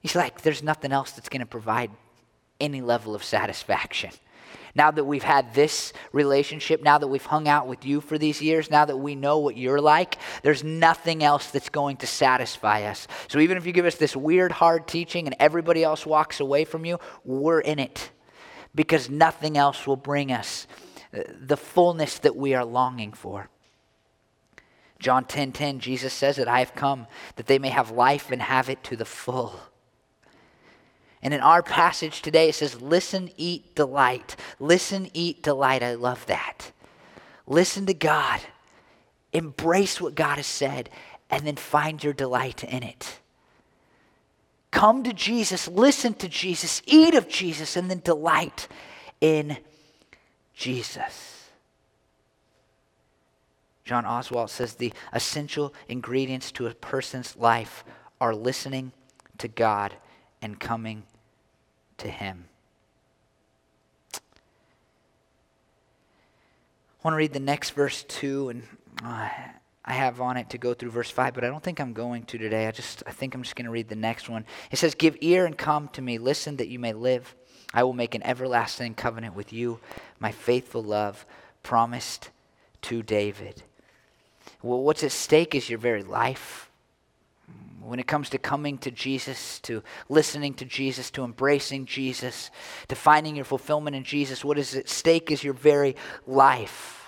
He's 0.00 0.16
like, 0.16 0.40
there's 0.40 0.64
nothing 0.64 0.90
else 0.90 1.12
that's 1.12 1.28
going 1.28 1.42
to 1.42 1.46
provide 1.46 1.92
any 2.60 2.80
level 2.80 3.14
of 3.14 3.24
satisfaction. 3.24 4.10
Now 4.74 4.90
that 4.90 5.04
we've 5.04 5.22
had 5.22 5.52
this 5.54 5.92
relationship, 6.12 6.82
now 6.82 6.98
that 6.98 7.08
we've 7.08 7.24
hung 7.24 7.48
out 7.48 7.66
with 7.66 7.84
you 7.84 8.00
for 8.00 8.18
these 8.18 8.40
years, 8.40 8.70
now 8.70 8.84
that 8.84 8.96
we 8.96 9.14
know 9.14 9.38
what 9.38 9.56
you're 9.56 9.80
like, 9.80 10.16
there's 10.42 10.62
nothing 10.62 11.24
else 11.24 11.50
that's 11.50 11.68
going 11.68 11.96
to 11.98 12.06
satisfy 12.06 12.82
us. 12.84 13.08
So 13.28 13.40
even 13.40 13.56
if 13.56 13.66
you 13.66 13.72
give 13.72 13.86
us 13.86 13.96
this 13.96 14.14
weird, 14.14 14.52
hard 14.52 14.86
teaching 14.86 15.26
and 15.26 15.34
everybody 15.40 15.82
else 15.82 16.06
walks 16.06 16.40
away 16.40 16.64
from 16.64 16.84
you, 16.84 16.98
we're 17.24 17.60
in 17.60 17.78
it 17.78 18.10
because 18.74 19.10
nothing 19.10 19.56
else 19.56 19.86
will 19.86 19.96
bring 19.96 20.30
us 20.30 20.66
uh, 21.12 21.22
the 21.40 21.56
fullness 21.56 22.18
that 22.20 22.36
we 22.36 22.54
are 22.54 22.64
longing 22.64 23.12
for. 23.12 23.48
John 25.00 25.24
10:10 25.24 25.28
10, 25.28 25.52
10, 25.52 25.80
Jesus 25.80 26.12
says 26.12 26.36
that 26.36 26.46
I 26.46 26.58
have 26.58 26.74
come 26.74 27.06
that 27.36 27.46
they 27.46 27.58
may 27.58 27.70
have 27.70 27.90
life 27.90 28.30
and 28.30 28.40
have 28.40 28.68
it 28.68 28.84
to 28.84 28.96
the 28.96 29.04
full. 29.04 29.58
And 31.22 31.34
in 31.34 31.40
our 31.40 31.62
passage 31.62 32.22
today 32.22 32.48
it 32.48 32.54
says 32.54 32.80
listen 32.80 33.30
eat 33.36 33.74
delight. 33.74 34.36
Listen 34.58 35.10
eat 35.12 35.42
delight. 35.42 35.82
I 35.82 35.94
love 35.94 36.24
that. 36.26 36.72
Listen 37.46 37.86
to 37.86 37.94
God. 37.94 38.40
Embrace 39.32 40.00
what 40.00 40.14
God 40.14 40.36
has 40.36 40.46
said 40.46 40.90
and 41.30 41.46
then 41.46 41.56
find 41.56 42.02
your 42.02 42.12
delight 42.12 42.64
in 42.64 42.82
it. 42.82 43.20
Come 44.70 45.02
to 45.02 45.12
Jesus, 45.12 45.66
listen 45.66 46.14
to 46.14 46.28
Jesus, 46.28 46.80
eat 46.86 47.14
of 47.14 47.28
Jesus, 47.28 47.76
and 47.76 47.90
then 47.90 48.00
delight 48.04 48.68
in 49.20 49.58
Jesus. 50.54 51.48
John 53.84 54.04
Oswalt 54.04 54.50
says 54.50 54.74
the 54.74 54.92
essential 55.12 55.74
ingredients 55.88 56.52
to 56.52 56.68
a 56.68 56.74
person's 56.74 57.36
life 57.36 57.82
are 58.20 58.34
listening 58.34 58.92
to 59.38 59.48
God 59.48 59.94
and 60.42 60.58
coming 60.58 61.04
to 61.98 62.08
Him. 62.08 62.46
I 64.14 64.18
want 67.02 67.14
to 67.14 67.18
read 67.18 67.32
the 67.32 67.40
next 67.40 67.70
verse 67.70 68.02
too, 68.02 68.50
and 68.50 68.62
uh, 69.02 69.28
I 69.84 69.92
have 69.92 70.20
on 70.20 70.36
it 70.36 70.50
to 70.50 70.58
go 70.58 70.74
through 70.74 70.90
verse 70.90 71.10
5, 71.10 71.32
but 71.32 71.44
I 71.44 71.46
don't 71.48 71.62
think 71.62 71.80
I'm 71.80 71.94
going 71.94 72.24
to 72.24 72.38
today. 72.38 72.66
I 72.66 72.70
just 72.70 73.02
I 73.06 73.10
think 73.10 73.34
I'm 73.34 73.42
just 73.42 73.56
going 73.56 73.64
to 73.64 73.70
read 73.70 73.88
the 73.88 73.96
next 73.96 74.28
one. 74.28 74.44
It 74.70 74.78
says, 74.78 74.94
"Give 74.94 75.16
ear 75.20 75.46
and 75.46 75.56
come 75.56 75.88
to 75.88 76.02
me; 76.02 76.18
listen 76.18 76.56
that 76.56 76.68
you 76.68 76.78
may 76.78 76.92
live. 76.92 77.34
I 77.72 77.84
will 77.84 77.92
make 77.92 78.14
an 78.14 78.22
everlasting 78.22 78.94
covenant 78.94 79.34
with 79.34 79.52
you, 79.52 79.80
my 80.18 80.32
faithful 80.32 80.82
love 80.82 81.24
promised 81.62 82.30
to 82.82 83.02
David." 83.02 83.62
Well, 84.62 84.82
what's 84.82 85.04
at 85.04 85.12
stake 85.12 85.54
is 85.54 85.70
your 85.70 85.78
very 85.78 86.02
life. 86.02 86.69
When 87.80 87.98
it 87.98 88.06
comes 88.06 88.30
to 88.30 88.38
coming 88.38 88.78
to 88.78 88.90
Jesus, 88.90 89.58
to 89.60 89.82
listening 90.08 90.54
to 90.54 90.64
Jesus, 90.64 91.10
to 91.12 91.24
embracing 91.24 91.86
Jesus, 91.86 92.50
to 92.88 92.94
finding 92.94 93.34
your 93.34 93.44
fulfillment 93.44 93.96
in 93.96 94.04
Jesus, 94.04 94.44
what 94.44 94.58
is 94.58 94.76
at 94.76 94.88
stake 94.88 95.30
is 95.30 95.42
your 95.42 95.54
very 95.54 95.96
life. 96.26 97.00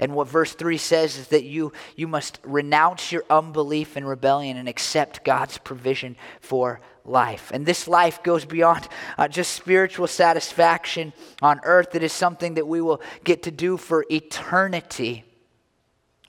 And 0.00 0.14
what 0.14 0.28
verse 0.28 0.54
3 0.54 0.78
says 0.78 1.18
is 1.18 1.28
that 1.28 1.44
you, 1.44 1.72
you 1.94 2.08
must 2.08 2.40
renounce 2.42 3.12
your 3.12 3.24
unbelief 3.28 3.96
and 3.96 4.08
rebellion 4.08 4.56
and 4.56 4.68
accept 4.68 5.24
God's 5.24 5.58
provision 5.58 6.16
for 6.40 6.80
life. 7.04 7.50
And 7.52 7.66
this 7.66 7.86
life 7.86 8.22
goes 8.22 8.46
beyond 8.46 8.88
uh, 9.18 9.28
just 9.28 9.52
spiritual 9.52 10.06
satisfaction 10.06 11.12
on 11.42 11.60
earth, 11.64 11.94
it 11.94 12.02
is 12.02 12.12
something 12.12 12.54
that 12.54 12.66
we 12.66 12.80
will 12.80 13.02
get 13.24 13.42
to 13.42 13.50
do 13.50 13.76
for 13.76 14.06
eternity. 14.10 15.24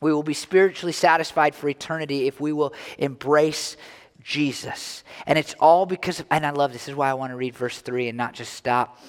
We 0.02 0.12
will 0.12 0.24
be 0.24 0.34
spiritually 0.34 0.94
satisfied 0.94 1.54
for 1.56 1.70
eternity 1.70 2.28
if 2.28 2.42
we 2.42 2.52
will 2.52 2.74
embrace 2.98 3.78
Jesus. 4.24 5.04
And 5.26 5.38
it's 5.38 5.54
all 5.60 5.86
because 5.86 6.20
of, 6.20 6.26
and 6.32 6.46
I 6.46 6.50
love 6.50 6.74
this, 6.74 6.82
this 6.84 6.90
is 6.90 6.96
why 6.96 7.10
I 7.10 7.14
want 7.14 7.32
to 7.32 7.38
read 7.38 7.56
verse 7.56 7.80
3 7.80 8.10
and 8.10 8.18
not 8.18 8.34
just 8.34 8.54
stop. 8.54 9.00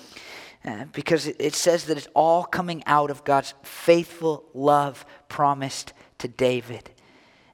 Uh, 0.65 0.85
because 0.93 1.27
it, 1.27 1.37
it 1.41 1.55
says 1.55 1.87
that 1.87 1.97
it's 1.97 2.09
all 2.15 2.45
coming 2.45 2.83
out 2.87 3.11
of 3.11 3.25
God's 3.25 3.55
faithful 3.63 4.45
love 4.55 5.05
promised 5.29 5.93
to 6.19 6.29
David. 6.29 6.91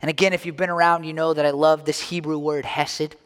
And 0.03 0.09
again, 0.09 0.33
if 0.33 0.45
you've 0.45 0.57
been 0.57 0.69
around, 0.69 1.05
you 1.05 1.13
know 1.13 1.33
that 1.33 1.47
I 1.47 1.51
love 1.51 1.85
this 1.85 2.01
Hebrew 2.01 2.39
word, 2.39 2.65
hesed. 2.65 3.17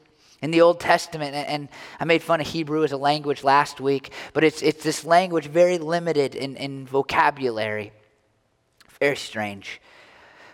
In 0.40 0.51
the 0.51 0.62
Old 0.62 0.81
Testament, 0.81 1.37
and 1.37 1.68
I 2.01 2.05
made 2.05 2.20
fun 2.20 2.40
of 2.40 2.48
Hebrew 2.48 2.83
as 2.83 2.90
a 2.90 2.96
language 2.96 3.44
last 3.44 3.81
week, 3.81 4.11
but 4.33 4.42
it's, 4.42 4.61
it's 4.61 4.83
this 4.83 5.05
language 5.05 5.46
very 5.46 5.79
limited 5.79 6.35
in, 6.35 6.57
in 6.57 6.85
vocabulary. 6.85 7.92
Very 8.98 9.14
strange. 9.14 9.81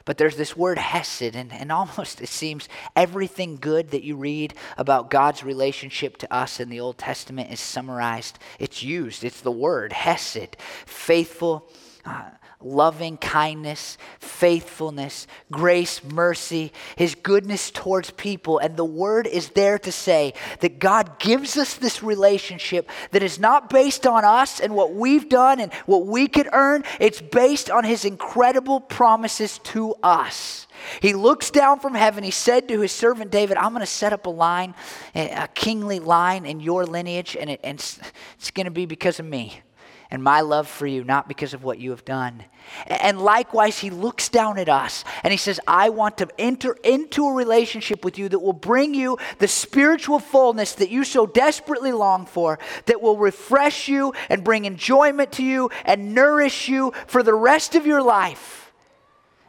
But 0.08 0.16
there's 0.16 0.36
this 0.36 0.56
word 0.56 0.78
hesed, 0.78 1.36
and, 1.36 1.52
and 1.52 1.70
almost 1.80 2.22
it 2.22 2.30
seems 2.30 2.66
everything 2.96 3.58
good 3.60 3.90
that 3.90 4.04
you 4.04 4.16
read 4.16 4.54
about 4.78 5.10
God's 5.10 5.44
relationship 5.44 6.16
to 6.16 6.34
us 6.34 6.60
in 6.60 6.70
the 6.70 6.80
Old 6.80 6.96
Testament 6.96 7.52
is 7.52 7.60
summarized. 7.60 8.38
It's 8.58 8.82
used, 8.82 9.22
it's 9.22 9.42
the 9.42 9.52
word 9.52 9.92
hesed, 9.92 10.56
faithful, 10.86 11.70
uh, 12.06 12.30
loving 12.60 13.16
kindness, 13.16 13.96
faithfulness, 14.18 15.28
grace, 15.52 16.02
mercy, 16.02 16.72
his 16.96 17.14
goodness 17.14 17.70
towards 17.70 18.10
people. 18.10 18.58
And 18.58 18.76
the 18.76 18.84
word 18.84 19.28
is 19.28 19.50
there 19.50 19.78
to 19.80 19.92
say 19.92 20.34
that 20.60 20.80
God 20.80 21.20
gives 21.20 21.56
us 21.56 21.74
this 21.74 22.02
relationship 22.02 22.90
that 23.12 23.22
is 23.22 23.38
not 23.38 23.70
based 23.70 24.06
on 24.06 24.24
us 24.24 24.58
and 24.58 24.74
what 24.74 24.92
we've 24.92 25.28
done 25.28 25.60
and 25.60 25.72
what 25.86 26.06
we 26.06 26.26
could 26.26 26.48
earn, 26.52 26.82
it's 26.98 27.20
based 27.20 27.70
on 27.70 27.84
his 27.84 28.04
incredible 28.04 28.80
promises 28.80 29.58
to 29.58 29.94
us. 30.02 30.66
He 31.00 31.14
looks 31.14 31.50
down 31.50 31.78
from 31.80 31.94
heaven. 31.94 32.24
He 32.24 32.30
said 32.30 32.68
to 32.68 32.80
his 32.80 32.92
servant 32.92 33.30
David, 33.30 33.56
I'm 33.56 33.70
going 33.70 33.80
to 33.80 33.86
set 33.86 34.12
up 34.12 34.26
a 34.26 34.30
line, 34.30 34.74
a 35.14 35.48
kingly 35.54 36.00
line 36.00 36.44
in 36.44 36.60
your 36.60 36.86
lineage, 36.86 37.36
and, 37.38 37.50
it, 37.50 37.60
and 37.62 37.78
it's, 37.78 38.00
it's 38.36 38.50
going 38.50 38.66
to 38.66 38.70
be 38.72 38.86
because 38.86 39.20
of 39.20 39.26
me 39.26 39.62
and 40.10 40.22
my 40.22 40.40
love 40.40 40.66
for 40.66 40.86
you, 40.86 41.04
not 41.04 41.28
because 41.28 41.52
of 41.52 41.62
what 41.62 41.78
you 41.78 41.90
have 41.90 42.04
done. 42.04 42.42
And 42.86 43.20
likewise, 43.20 43.78
he 43.78 43.90
looks 43.90 44.30
down 44.30 44.58
at 44.58 44.68
us 44.68 45.04
and 45.22 45.32
he 45.32 45.36
says, 45.36 45.60
I 45.66 45.90
want 45.90 46.18
to 46.18 46.28
enter 46.38 46.76
into 46.82 47.26
a 47.26 47.34
relationship 47.34 48.04
with 48.04 48.18
you 48.18 48.28
that 48.30 48.38
will 48.38 48.54
bring 48.54 48.94
you 48.94 49.18
the 49.38 49.48
spiritual 49.48 50.18
fullness 50.18 50.74
that 50.74 50.90
you 50.90 51.04
so 51.04 51.26
desperately 51.26 51.92
long 51.92 52.24
for, 52.24 52.58
that 52.86 53.02
will 53.02 53.18
refresh 53.18 53.88
you 53.88 54.14
and 54.30 54.42
bring 54.42 54.64
enjoyment 54.64 55.32
to 55.32 55.44
you 55.44 55.70
and 55.84 56.14
nourish 56.14 56.68
you 56.68 56.92
for 57.06 57.22
the 57.22 57.34
rest 57.34 57.74
of 57.74 57.86
your 57.86 58.02
life. 58.02 58.72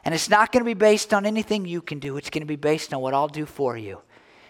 And 0.03 0.13
it's 0.13 0.29
not 0.29 0.51
going 0.51 0.61
to 0.61 0.69
be 0.69 0.73
based 0.73 1.13
on 1.13 1.25
anything 1.25 1.65
you 1.65 1.81
can 1.81 1.99
do, 1.99 2.17
it's 2.17 2.29
going 2.29 2.41
to 2.41 2.47
be 2.47 2.55
based 2.57 2.93
on 2.93 3.01
what 3.01 3.13
I'll 3.13 3.27
do 3.27 3.45
for 3.45 3.77
you 3.77 4.01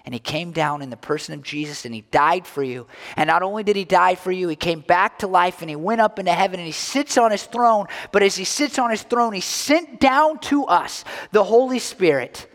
and 0.09 0.13
he 0.15 0.19
came 0.19 0.51
down 0.51 0.81
in 0.81 0.89
the 0.89 0.97
person 0.97 1.35
of 1.35 1.43
Jesus 1.43 1.85
and 1.85 1.93
he 1.93 2.01
died 2.01 2.47
for 2.47 2.63
you. 2.63 2.87
And 3.15 3.27
not 3.27 3.43
only 3.43 3.61
did 3.61 3.75
he 3.75 3.85
die 3.85 4.15
for 4.15 4.31
you, 4.31 4.47
he 4.47 4.55
came 4.55 4.79
back 4.79 5.19
to 5.19 5.27
life 5.27 5.61
and 5.61 5.69
he 5.69 5.75
went 5.75 6.01
up 6.01 6.17
into 6.17 6.31
heaven 6.31 6.59
and 6.59 6.65
he 6.65 6.71
sits 6.71 7.15
on 7.15 7.29
his 7.29 7.43
throne. 7.43 7.85
But 8.11 8.23
as 8.23 8.35
he 8.35 8.43
sits 8.43 8.79
on 8.79 8.89
his 8.89 9.03
throne, 9.03 9.33
he 9.33 9.39
sent 9.39 9.99
down 9.99 10.39
to 10.39 10.65
us 10.65 11.05
the 11.31 11.43
Holy 11.43 11.77
Spirit. 11.77 12.47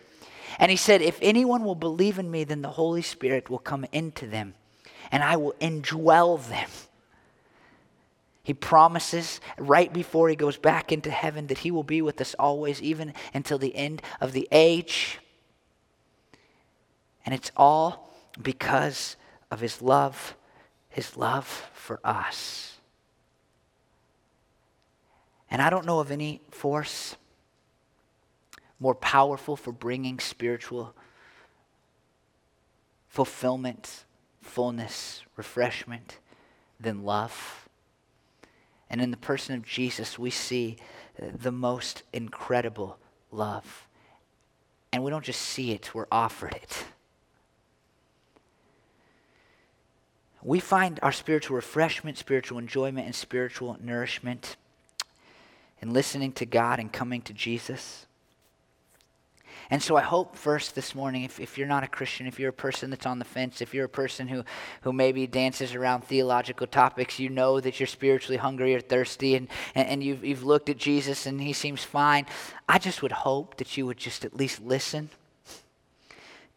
And 0.58 0.68
he 0.68 0.76
said, 0.76 1.00
If 1.00 1.16
anyone 1.22 1.62
will 1.62 1.76
believe 1.76 2.18
in 2.18 2.28
me, 2.28 2.42
then 2.42 2.60
the 2.60 2.70
Holy 2.70 3.02
Spirit 3.02 3.48
will 3.48 3.60
come 3.60 3.86
into 3.92 4.26
them 4.26 4.54
and 5.12 5.22
I 5.22 5.36
will 5.36 5.54
indwell 5.60 6.44
them. 6.48 6.68
He 8.42 8.52
promises 8.52 9.40
right 9.58 9.92
before 9.92 10.28
he 10.28 10.34
goes 10.34 10.56
back 10.56 10.90
into 10.90 11.12
heaven 11.12 11.46
that 11.46 11.58
he 11.58 11.70
will 11.70 11.84
be 11.84 12.02
with 12.02 12.20
us 12.20 12.34
always, 12.36 12.82
even 12.82 13.14
until 13.32 13.58
the 13.58 13.76
end 13.76 14.02
of 14.20 14.32
the 14.32 14.48
age. 14.50 15.20
And 17.24 17.34
it's 17.34 17.50
all 17.56 18.14
because 18.40 19.16
of 19.50 19.60
his 19.60 19.80
love, 19.80 20.36
his 20.88 21.16
love 21.16 21.70
for 21.72 22.00
us. 22.04 22.78
And 25.50 25.62
I 25.62 25.70
don't 25.70 25.86
know 25.86 26.00
of 26.00 26.10
any 26.10 26.40
force 26.50 27.16
more 28.80 28.94
powerful 28.94 29.56
for 29.56 29.72
bringing 29.72 30.18
spiritual 30.18 30.94
fulfillment, 33.08 34.04
fullness, 34.42 35.22
refreshment 35.36 36.18
than 36.80 37.04
love. 37.04 37.68
And 38.90 39.00
in 39.00 39.10
the 39.10 39.16
person 39.16 39.54
of 39.54 39.64
Jesus, 39.64 40.18
we 40.18 40.30
see 40.30 40.76
the 41.18 41.52
most 41.52 42.02
incredible 42.12 42.98
love. 43.30 43.86
And 44.92 45.02
we 45.02 45.10
don't 45.10 45.24
just 45.24 45.40
see 45.40 45.72
it, 45.72 45.94
we're 45.94 46.06
offered 46.10 46.54
it. 46.54 46.84
We 50.44 50.60
find 50.60 51.00
our 51.02 51.12
spiritual 51.12 51.56
refreshment, 51.56 52.18
spiritual 52.18 52.58
enjoyment, 52.58 53.06
and 53.06 53.14
spiritual 53.14 53.78
nourishment 53.80 54.56
in 55.80 55.92
listening 55.92 56.32
to 56.32 56.46
God 56.46 56.78
and 56.78 56.92
coming 56.92 57.22
to 57.22 57.32
Jesus. 57.32 58.06
And 59.70 59.82
so 59.82 59.96
I 59.96 60.02
hope 60.02 60.36
first 60.36 60.74
this 60.74 60.94
morning, 60.94 61.22
if, 61.22 61.40
if 61.40 61.56
you're 61.56 61.66
not 61.66 61.82
a 61.82 61.88
Christian, 61.88 62.26
if 62.26 62.38
you're 62.38 62.50
a 62.50 62.52
person 62.52 62.90
that's 62.90 63.06
on 63.06 63.18
the 63.18 63.24
fence, 63.24 63.62
if 63.62 63.72
you're 63.72 63.86
a 63.86 63.88
person 63.88 64.28
who, 64.28 64.44
who 64.82 64.92
maybe 64.92 65.26
dances 65.26 65.74
around 65.74 66.04
theological 66.04 66.66
topics, 66.66 67.18
you 67.18 67.30
know 67.30 67.60
that 67.60 67.80
you're 67.80 67.86
spiritually 67.86 68.36
hungry 68.36 68.74
or 68.74 68.80
thirsty 68.80 69.36
and, 69.36 69.48
and, 69.74 69.88
and 69.88 70.04
you've, 70.04 70.22
you've 70.22 70.44
looked 70.44 70.68
at 70.68 70.76
Jesus 70.76 71.24
and 71.24 71.40
he 71.40 71.54
seems 71.54 71.82
fine. 71.82 72.26
I 72.68 72.78
just 72.78 73.00
would 73.00 73.12
hope 73.12 73.56
that 73.56 73.76
you 73.78 73.86
would 73.86 73.96
just 73.96 74.26
at 74.26 74.36
least 74.36 74.60
listen 74.60 75.08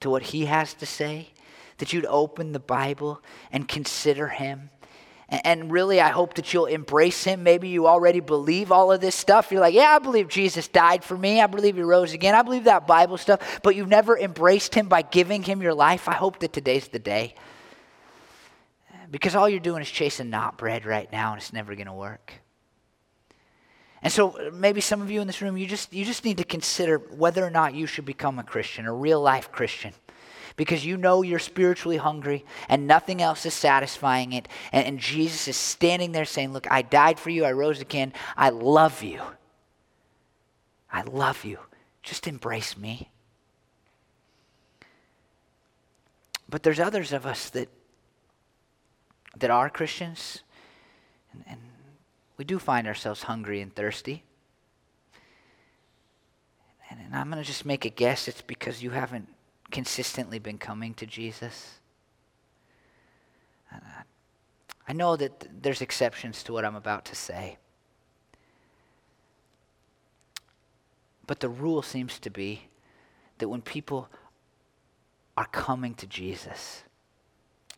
to 0.01 0.09
what 0.09 0.23
he 0.23 0.45
has 0.45 0.73
to 0.75 0.85
say 0.85 1.29
that 1.77 1.93
you'd 1.93 2.05
open 2.05 2.51
the 2.51 2.59
Bible 2.59 3.21
and 3.51 3.67
consider 3.67 4.27
Him. 4.27 4.69
And 5.29 5.69
really, 5.69 5.99
I 5.99 6.09
hope 6.09 6.35
that 6.35 6.53
you'll 6.53 6.67
embrace 6.67 7.25
him. 7.25 7.43
Maybe 7.43 7.67
you 7.67 7.85
already 7.85 8.21
believe 8.21 8.71
all 8.71 8.93
of 8.93 9.01
this 9.01 9.13
stuff. 9.13 9.51
You're 9.51 9.59
like, 9.59 9.73
yeah, 9.73 9.89
I 9.89 9.99
believe 9.99 10.29
Jesus 10.29 10.69
died 10.69 11.03
for 11.03 11.17
me. 11.17 11.41
I 11.41 11.47
believe 11.47 11.75
he 11.75 11.81
rose 11.81 12.13
again. 12.13 12.33
I 12.33 12.43
believe 12.43 12.63
that 12.63 12.87
Bible 12.87 13.17
stuff. 13.17 13.59
But 13.61 13.75
you've 13.75 13.89
never 13.89 14.17
embraced 14.17 14.73
him 14.73 14.87
by 14.87 15.01
giving 15.01 15.43
him 15.43 15.61
your 15.61 15.73
life. 15.73 16.07
I 16.07 16.13
hope 16.13 16.39
that 16.39 16.53
today's 16.53 16.87
the 16.87 16.99
day. 16.99 17.35
Because 19.11 19.35
all 19.35 19.49
you're 19.49 19.59
doing 19.59 19.81
is 19.81 19.89
chasing 19.89 20.29
not 20.29 20.57
bread 20.57 20.85
right 20.85 21.11
now, 21.11 21.33
and 21.33 21.41
it's 21.41 21.51
never 21.51 21.75
going 21.75 21.87
to 21.87 21.93
work. 21.93 22.31
And 24.01 24.13
so 24.13 24.51
maybe 24.53 24.79
some 24.79 25.01
of 25.01 25.11
you 25.11 25.19
in 25.19 25.27
this 25.27 25.41
room, 25.41 25.57
you 25.57 25.67
just, 25.67 25.91
you 25.91 26.05
just 26.05 26.23
need 26.23 26.37
to 26.37 26.45
consider 26.45 26.99
whether 26.99 27.45
or 27.45 27.49
not 27.49 27.73
you 27.73 27.85
should 27.85 28.05
become 28.05 28.39
a 28.39 28.43
Christian, 28.43 28.85
a 28.85 28.93
real 28.93 29.19
life 29.19 29.51
Christian 29.51 29.93
because 30.57 30.85
you 30.85 30.97
know 30.97 31.21
you're 31.21 31.39
spiritually 31.39 31.97
hungry 31.97 32.43
and 32.67 32.85
nothing 32.87 33.21
else 33.21 33.45
is 33.45 33.53
satisfying 33.53 34.33
it. 34.33 34.49
And, 34.73 34.85
and 34.85 34.99
Jesus 34.99 35.47
is 35.47 35.55
standing 35.55 36.11
there 36.11 36.25
saying, 36.25 36.51
Look, 36.51 36.69
I 36.69 36.81
died 36.81 37.19
for 37.19 37.29
you, 37.29 37.45
I 37.45 37.53
rose 37.53 37.79
again, 37.79 38.11
I 38.35 38.49
love 38.49 39.01
you. 39.01 39.21
I 40.91 41.03
love 41.03 41.45
you. 41.45 41.59
Just 42.03 42.27
embrace 42.27 42.75
me. 42.75 43.09
But 46.49 46.63
there's 46.63 46.79
others 46.79 47.13
of 47.13 47.25
us 47.25 47.49
that 47.51 47.69
that 49.39 49.51
are 49.51 49.69
Christians, 49.69 50.41
and, 51.31 51.43
and 51.47 51.59
we 52.37 52.45
do 52.45 52.57
find 52.57 52.87
ourselves 52.87 53.23
hungry 53.23 53.61
and 53.61 53.75
thirsty. 53.75 54.23
And, 56.89 56.99
and 56.99 57.15
I'm 57.15 57.29
going 57.29 57.41
to 57.43 57.47
just 57.47 57.65
make 57.65 57.85
a 57.85 57.89
guess 57.89 58.27
it's 58.27 58.41
because 58.41 58.81
you 58.81 58.91
haven't 58.91 59.27
consistently 59.71 60.39
been 60.39 60.57
coming 60.57 60.93
to 60.95 61.05
Jesus? 61.05 61.79
I 64.87 64.93
know 64.93 65.15
that 65.17 65.47
there's 65.61 65.81
exceptions 65.81 66.43
to 66.43 66.53
what 66.53 66.63
I'm 66.63 66.75
about 66.75 67.05
to 67.05 67.15
say. 67.15 67.57
But 71.25 71.41
the 71.41 71.49
rule 71.49 71.81
seems 71.81 72.19
to 72.19 72.29
be 72.29 72.69
that 73.39 73.49
when 73.49 73.61
people 73.61 74.09
are 75.35 75.47
coming 75.47 75.93
to 75.95 76.07
Jesus 76.07 76.83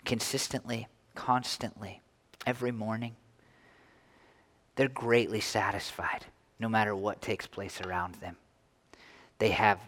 consistently, 0.05 0.87
constantly, 1.15 2.01
every 2.45 2.71
morning, 2.71 3.15
they're 4.75 4.87
greatly 4.87 5.41
satisfied 5.41 6.27
no 6.59 6.69
matter 6.69 6.95
what 6.95 7.21
takes 7.21 7.47
place 7.47 7.81
around 7.81 8.15
them. 8.15 8.37
They 9.39 9.49
have 9.49 9.79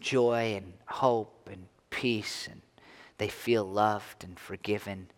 joy 0.00 0.54
and 0.56 0.72
hope 0.86 1.48
and 1.50 1.66
peace, 1.90 2.48
and 2.50 2.60
they 3.18 3.28
feel 3.28 3.64
loved 3.64 4.24
and 4.24 4.38
forgiven, 4.38 5.08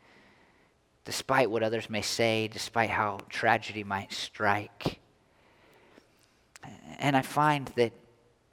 despite 1.05 1.51
what 1.51 1.63
others 1.63 1.91
may 1.91 2.03
say, 2.03 2.49
despite 2.49 2.91
how 2.91 3.19
tragedy 3.29 3.85
might 3.85 4.13
strike. 4.13 4.99
And 6.99 7.17
I 7.17 7.23
find 7.23 7.69
that, 7.77 7.93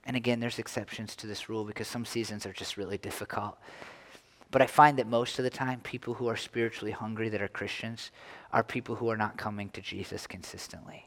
and 0.06 0.16
again, 0.16 0.40
there's 0.40 0.60
exceptions 0.60 1.16
to 1.18 1.28
this 1.28 1.50
rule 1.50 1.66
because 1.66 1.88
some 1.88 2.06
seasons 2.06 2.46
are 2.46 2.54
just 2.54 2.78
really 2.78 2.98
difficult. 2.98 3.58
But 4.50 4.62
I 4.62 4.68
find 4.68 4.98
that 4.98 5.08
most 5.08 5.40
of 5.40 5.44
the 5.44 5.50
time, 5.50 5.82
people 5.82 6.14
who 6.14 6.28
are 6.28 6.38
spiritually 6.38 6.92
hungry 6.92 7.28
that 7.30 7.42
are 7.42 7.50
Christians 7.50 8.12
are 8.54 8.64
people 8.64 8.96
who 8.96 9.10
are 9.10 9.18
not 9.18 9.38
coming 9.38 9.70
to 9.72 9.82
Jesus 9.82 10.26
consistently. 10.26 11.07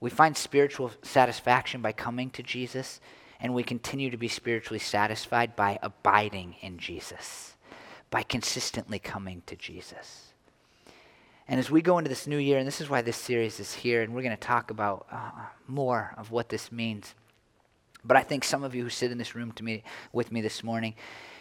We 0.00 0.10
find 0.10 0.36
spiritual 0.36 0.92
satisfaction 1.02 1.82
by 1.82 1.92
coming 1.92 2.30
to 2.30 2.42
Jesus, 2.42 3.00
and 3.40 3.54
we 3.54 3.62
continue 3.62 4.10
to 4.10 4.16
be 4.16 4.28
spiritually 4.28 4.78
satisfied 4.78 5.56
by 5.56 5.78
abiding 5.82 6.56
in 6.60 6.78
Jesus, 6.78 7.56
by 8.10 8.22
consistently 8.22 8.98
coming 8.98 9.42
to 9.46 9.56
Jesus. 9.56 10.32
And 11.48 11.58
as 11.58 11.70
we 11.70 11.80
go 11.80 11.98
into 11.98 12.10
this 12.10 12.26
new 12.26 12.36
year, 12.36 12.58
and 12.58 12.66
this 12.66 12.80
is 12.80 12.90
why 12.90 13.00
this 13.00 13.16
series 13.16 13.58
is 13.58 13.72
here, 13.72 14.02
and 14.02 14.14
we're 14.14 14.22
going 14.22 14.36
to 14.36 14.36
talk 14.36 14.70
about 14.70 15.06
uh, 15.10 15.30
more 15.66 16.14
of 16.18 16.30
what 16.30 16.50
this 16.50 16.70
means. 16.70 17.14
But 18.04 18.16
I 18.16 18.22
think 18.22 18.44
some 18.44 18.62
of 18.62 18.74
you 18.74 18.84
who 18.84 18.90
sit 18.90 19.10
in 19.10 19.18
this 19.18 19.34
room 19.34 19.52
to 19.52 19.64
me, 19.64 19.82
with 20.12 20.30
me 20.30 20.40
this 20.40 20.62
morning, 20.62 20.94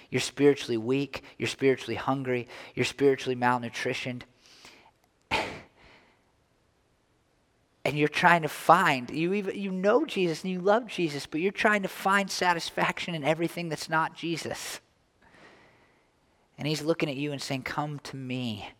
you're 0.09 0.21
spiritually 0.21 0.77
weak, 0.77 1.23
you're 1.37 1.49
spiritually 1.49 1.95
hungry, 1.95 2.47
you're 2.73 2.85
spiritually 2.85 3.35
malnutritioned. 3.35 4.21
And 7.87 7.97
you're 7.97 8.09
trying 8.09 8.41
to 8.41 8.49
find 8.49 9.09
you 9.09 9.33
even 9.33 9.57
you 9.57 9.71
know 9.71 10.05
Jesus 10.05 10.43
and 10.43 10.51
you 10.51 10.59
love 10.59 10.87
Jesus, 10.87 11.25
but 11.25 11.39
you're 11.39 11.53
trying 11.53 11.83
to 11.83 11.87
find 11.87 12.29
satisfaction 12.29 13.15
in 13.15 13.23
everything 13.23 13.69
that's 13.69 13.87
not 13.89 14.13
Jesus. 14.13 14.81
And 16.57 16.67
he's 16.67 16.81
looking 16.81 17.09
at 17.09 17.15
you 17.15 17.31
and 17.31 17.41
saying, 17.41 17.63
"Come 17.63 17.99
to 17.99 18.17
me 18.17 18.71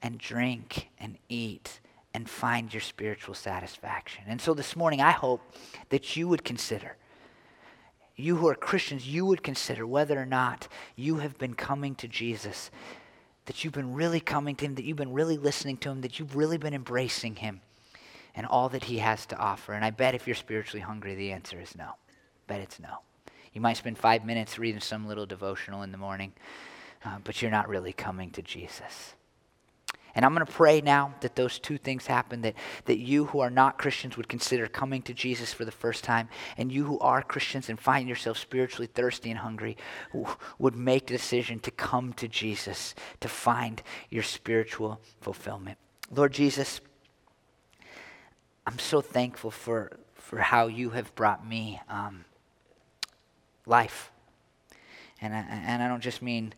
and 0.00 0.18
drink 0.18 0.88
and 1.00 1.18
eat 1.28 1.80
and 2.14 2.30
find 2.30 2.72
your 2.72 2.80
spiritual 2.80 3.34
satisfaction. 3.34 4.22
And 4.28 4.40
so 4.40 4.54
this 4.54 4.76
morning, 4.76 5.00
I 5.00 5.10
hope 5.10 5.42
that 5.88 6.16
you 6.16 6.28
would 6.28 6.44
consider, 6.44 6.96
you 8.14 8.36
who 8.36 8.46
are 8.46 8.54
Christians, 8.54 9.08
you 9.08 9.26
would 9.26 9.42
consider 9.42 9.84
whether 9.84 10.16
or 10.16 10.26
not 10.26 10.68
you 10.94 11.16
have 11.16 11.36
been 11.38 11.54
coming 11.54 11.96
to 11.96 12.06
Jesus, 12.06 12.70
that 13.46 13.64
you've 13.64 13.74
been 13.74 13.94
really 13.94 14.20
coming 14.20 14.54
to 14.56 14.64
Him, 14.64 14.76
that 14.76 14.84
you've 14.84 14.96
been 14.96 15.12
really 15.12 15.36
listening 15.36 15.76
to 15.78 15.90
Him, 15.90 16.02
that 16.02 16.20
you've 16.20 16.36
really 16.36 16.56
been 16.56 16.74
embracing 16.74 17.34
Him 17.34 17.62
and 18.34 18.46
all 18.46 18.68
that 18.70 18.84
He 18.84 18.98
has 18.98 19.26
to 19.26 19.36
offer. 19.36 19.72
And 19.72 19.84
I 19.84 19.90
bet 19.90 20.14
if 20.14 20.26
you're 20.26 20.36
spiritually 20.36 20.82
hungry, 20.82 21.14
the 21.14 21.32
answer 21.32 21.60
is 21.60 21.76
no. 21.76 21.92
Bet 22.46 22.60
it's 22.60 22.80
no. 22.80 22.98
You 23.52 23.60
might 23.60 23.76
spend 23.76 23.98
five 23.98 24.24
minutes 24.24 24.58
reading 24.58 24.80
some 24.80 25.06
little 25.06 25.26
devotional 25.26 25.82
in 25.82 25.92
the 25.92 25.98
morning, 25.98 26.32
uh, 27.04 27.18
but 27.24 27.40
you're 27.40 27.50
not 27.50 27.68
really 27.68 27.92
coming 27.92 28.30
to 28.32 28.42
Jesus. 28.42 29.14
And 30.14 30.24
I'm 30.24 30.34
going 30.34 30.44
to 30.44 30.52
pray 30.52 30.80
now 30.80 31.14
that 31.20 31.36
those 31.36 31.58
two 31.60 31.78
things 31.78 32.06
happen 32.06 32.40
that, 32.42 32.54
that 32.86 32.98
you 32.98 33.26
who 33.26 33.38
are 33.40 33.50
not 33.50 33.78
Christians 33.78 34.16
would 34.16 34.28
consider 34.28 34.66
coming 34.66 35.02
to 35.02 35.14
Jesus 35.14 35.52
for 35.52 35.64
the 35.64 35.70
first 35.70 36.02
time, 36.02 36.28
and 36.56 36.72
you 36.72 36.84
who 36.84 36.98
are 36.98 37.22
Christians 37.22 37.68
and 37.68 37.78
find 37.78 38.08
yourself 38.08 38.36
spiritually 38.36 38.88
thirsty 38.92 39.30
and 39.30 39.38
hungry 39.38 39.76
would 40.58 40.74
make 40.74 41.06
the 41.06 41.14
decision 41.14 41.60
to 41.60 41.70
come 41.70 42.12
to 42.14 42.26
Jesus 42.26 42.94
to 43.20 43.28
find 43.28 43.82
your 44.10 44.24
spiritual 44.24 45.00
fulfillment. 45.20 45.78
Lord 46.10 46.32
Jesus, 46.32 46.80
I'm 48.68 48.78
so 48.78 49.00
thankful 49.00 49.50
for, 49.50 49.92
for 50.12 50.40
how 50.40 50.66
you 50.66 50.90
have 50.90 51.14
brought 51.14 51.46
me 51.48 51.80
um, 51.88 52.26
life. 53.64 54.12
And 55.22 55.34
I, 55.34 55.38
and 55.38 55.82
I 55.82 55.88
don't 55.88 56.02
just 56.02 56.20
mean 56.20 56.52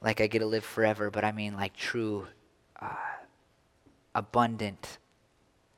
like 0.00 0.20
I 0.20 0.26
get 0.26 0.40
to 0.40 0.46
live 0.46 0.64
forever, 0.64 1.08
but 1.08 1.22
I 1.22 1.30
mean 1.30 1.54
like 1.54 1.76
true 1.76 2.26
uh, 2.82 2.96
abundant, 4.12 4.98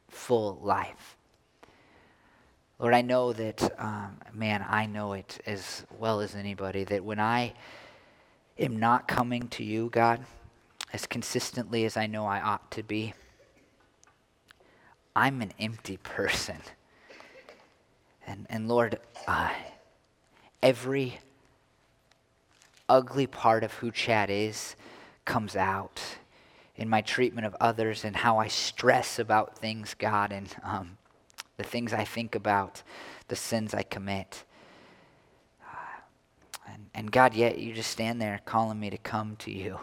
full 0.08 0.58
life. 0.62 1.18
Lord, 2.78 2.94
I 2.94 3.02
know 3.02 3.34
that, 3.34 3.78
um, 3.78 4.16
man, 4.32 4.64
I 4.66 4.86
know 4.86 5.12
it 5.12 5.38
as 5.44 5.84
well 5.98 6.20
as 6.20 6.34
anybody, 6.34 6.84
that 6.84 7.04
when 7.04 7.20
I 7.20 7.52
am 8.58 8.78
not 8.78 9.06
coming 9.06 9.48
to 9.48 9.62
you, 9.62 9.90
God, 9.90 10.24
as 10.94 11.04
consistently 11.04 11.84
as 11.84 11.98
I 11.98 12.06
know 12.06 12.24
I 12.24 12.40
ought 12.40 12.70
to 12.70 12.82
be, 12.82 13.12
I'm 15.18 15.42
an 15.42 15.52
empty 15.58 15.96
person. 15.96 16.58
And, 18.24 18.46
and 18.48 18.68
Lord, 18.68 19.00
uh, 19.26 19.50
every 20.62 21.18
ugly 22.88 23.26
part 23.26 23.64
of 23.64 23.72
who 23.72 23.90
Chad 23.90 24.30
is 24.30 24.76
comes 25.24 25.56
out 25.56 26.00
in 26.76 26.88
my 26.88 27.00
treatment 27.00 27.48
of 27.48 27.56
others 27.60 28.04
and 28.04 28.14
how 28.14 28.38
I 28.38 28.46
stress 28.46 29.18
about 29.18 29.58
things, 29.58 29.96
God, 29.98 30.30
and 30.30 30.54
um, 30.62 30.98
the 31.56 31.64
things 31.64 31.92
I 31.92 32.04
think 32.04 32.36
about, 32.36 32.84
the 33.26 33.34
sins 33.34 33.74
I 33.74 33.82
commit. 33.82 34.44
Uh, 35.68 36.00
and, 36.68 36.86
and 36.94 37.10
God, 37.10 37.34
yet 37.34 37.58
you 37.58 37.74
just 37.74 37.90
stand 37.90 38.22
there 38.22 38.40
calling 38.44 38.78
me 38.78 38.88
to 38.90 38.98
come 38.98 39.34
to 39.40 39.50
you. 39.50 39.80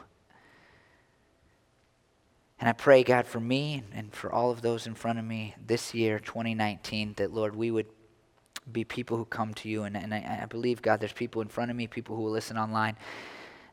And 2.66 2.72
I 2.72 2.74
pray, 2.74 3.04
God, 3.04 3.28
for 3.28 3.40
me 3.40 3.84
and 3.94 4.12
for 4.12 4.32
all 4.34 4.50
of 4.50 4.64
those 4.64 4.88
in 4.88 4.96
front 4.96 5.20
of 5.20 5.26
me 5.26 5.54
this 5.68 5.94
year, 5.94 6.18
2019, 6.18 7.14
that, 7.18 7.32
Lord, 7.32 7.56
we 7.56 7.70
would 7.70 7.86
be 8.72 8.84
people 8.84 9.18
who 9.18 9.26
come 9.26 9.54
to 9.54 9.70
you. 9.70 9.84
And, 9.84 9.96
and 9.96 10.12
I, 10.12 10.40
I 10.42 10.46
believe, 10.48 10.82
God, 10.82 11.00
there's 11.00 11.14
people 11.14 11.44
in 11.44 11.48
front 11.48 11.70
of 11.70 11.78
me, 11.78 11.86
people 11.86 12.16
who 12.16 12.24
will 12.24 12.32
listen 12.32 12.58
online 12.58 12.98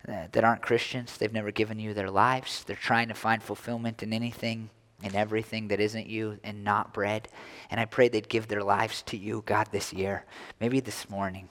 uh, 0.07 0.27
that 0.33 0.45
aren't 0.45 0.61
Christians. 0.61 1.17
They've 1.17 1.33
never 1.33 1.51
given 1.51 1.81
you 1.81 1.95
their 1.95 2.11
lives. 2.11 2.65
They're 2.65 2.77
trying 2.77 3.09
to 3.09 3.15
find 3.15 3.43
fulfillment 3.43 4.03
in 4.03 4.13
anything 4.13 4.69
and 5.03 5.15
everything 5.15 5.69
that 5.69 5.81
isn't 5.81 6.07
you 6.07 6.39
and 6.45 6.63
not 6.63 6.93
bread. 6.93 7.29
And 7.71 7.81
I 7.81 7.87
pray 7.87 8.11
they'd 8.11 8.29
give 8.29 8.49
their 8.49 8.63
lives 8.63 9.01
to 9.05 9.17
you, 9.17 9.43
God, 9.47 9.69
this 9.73 9.95
year, 9.95 10.27
maybe 10.61 10.81
this 10.81 11.09
morning. 11.09 11.49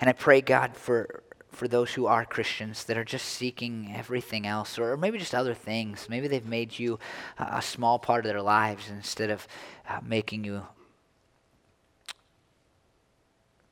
And 0.00 0.10
I 0.10 0.12
pray, 0.12 0.42
God, 0.42 0.76
for, 0.76 1.22
for 1.50 1.66
those 1.66 1.94
who 1.94 2.06
are 2.06 2.24
Christians 2.24 2.84
that 2.84 2.96
are 2.96 3.04
just 3.04 3.26
seeking 3.26 3.92
everything 3.94 4.46
else, 4.46 4.78
or 4.78 4.96
maybe 4.96 5.18
just 5.18 5.34
other 5.34 5.54
things. 5.54 6.06
Maybe 6.08 6.28
they've 6.28 6.44
made 6.44 6.78
you 6.78 6.98
a 7.38 7.62
small 7.62 7.98
part 7.98 8.24
of 8.24 8.30
their 8.30 8.42
lives 8.42 8.90
instead 8.90 9.30
of 9.30 9.46
uh, 9.88 10.00
making 10.04 10.44
you 10.44 10.66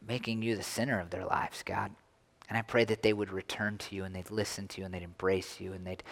making 0.09 0.41
you 0.41 0.57
the 0.57 0.63
center 0.63 1.01
of 1.01 1.11
their 1.11 1.25
lives, 1.25 1.65
God. 1.65 1.91
And 2.49 2.57
I 2.57 2.63
pray 2.63 2.85
that 2.85 3.03
they 3.03 3.13
would 3.13 3.33
return 3.33 3.77
to 3.79 3.97
you 3.97 4.05
and 4.05 4.15
they'd 4.15 4.31
listen 4.31 4.69
to 4.69 4.81
you 4.81 4.85
and 4.85 4.95
they'd 4.95 5.03
embrace 5.03 5.61
you 5.61 5.73
and 5.73 5.85
they'd 5.85 6.05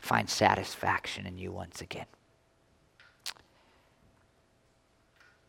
find 0.00 0.28
satisfaction 0.28 1.26
in 1.26 1.38
you 1.38 1.52
once 1.52 1.80
again. 1.80 2.06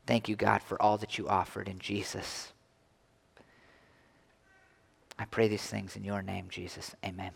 Thank 0.05 0.30
you, 0.30 0.36
God, 0.36 0.61
for 0.61 0.82
all 0.82 0.97
that 0.99 1.18
you 1.18 1.28
offered 1.28 1.68
in 1.68 1.80
Jesus. 1.80 2.53
I 5.20 5.26
pray 5.26 5.47
these 5.47 5.63
things 5.63 5.95
in 5.95 6.03
your 6.03 6.22
name, 6.22 6.47
Jesus. 6.49 6.95
Amen. 7.03 7.32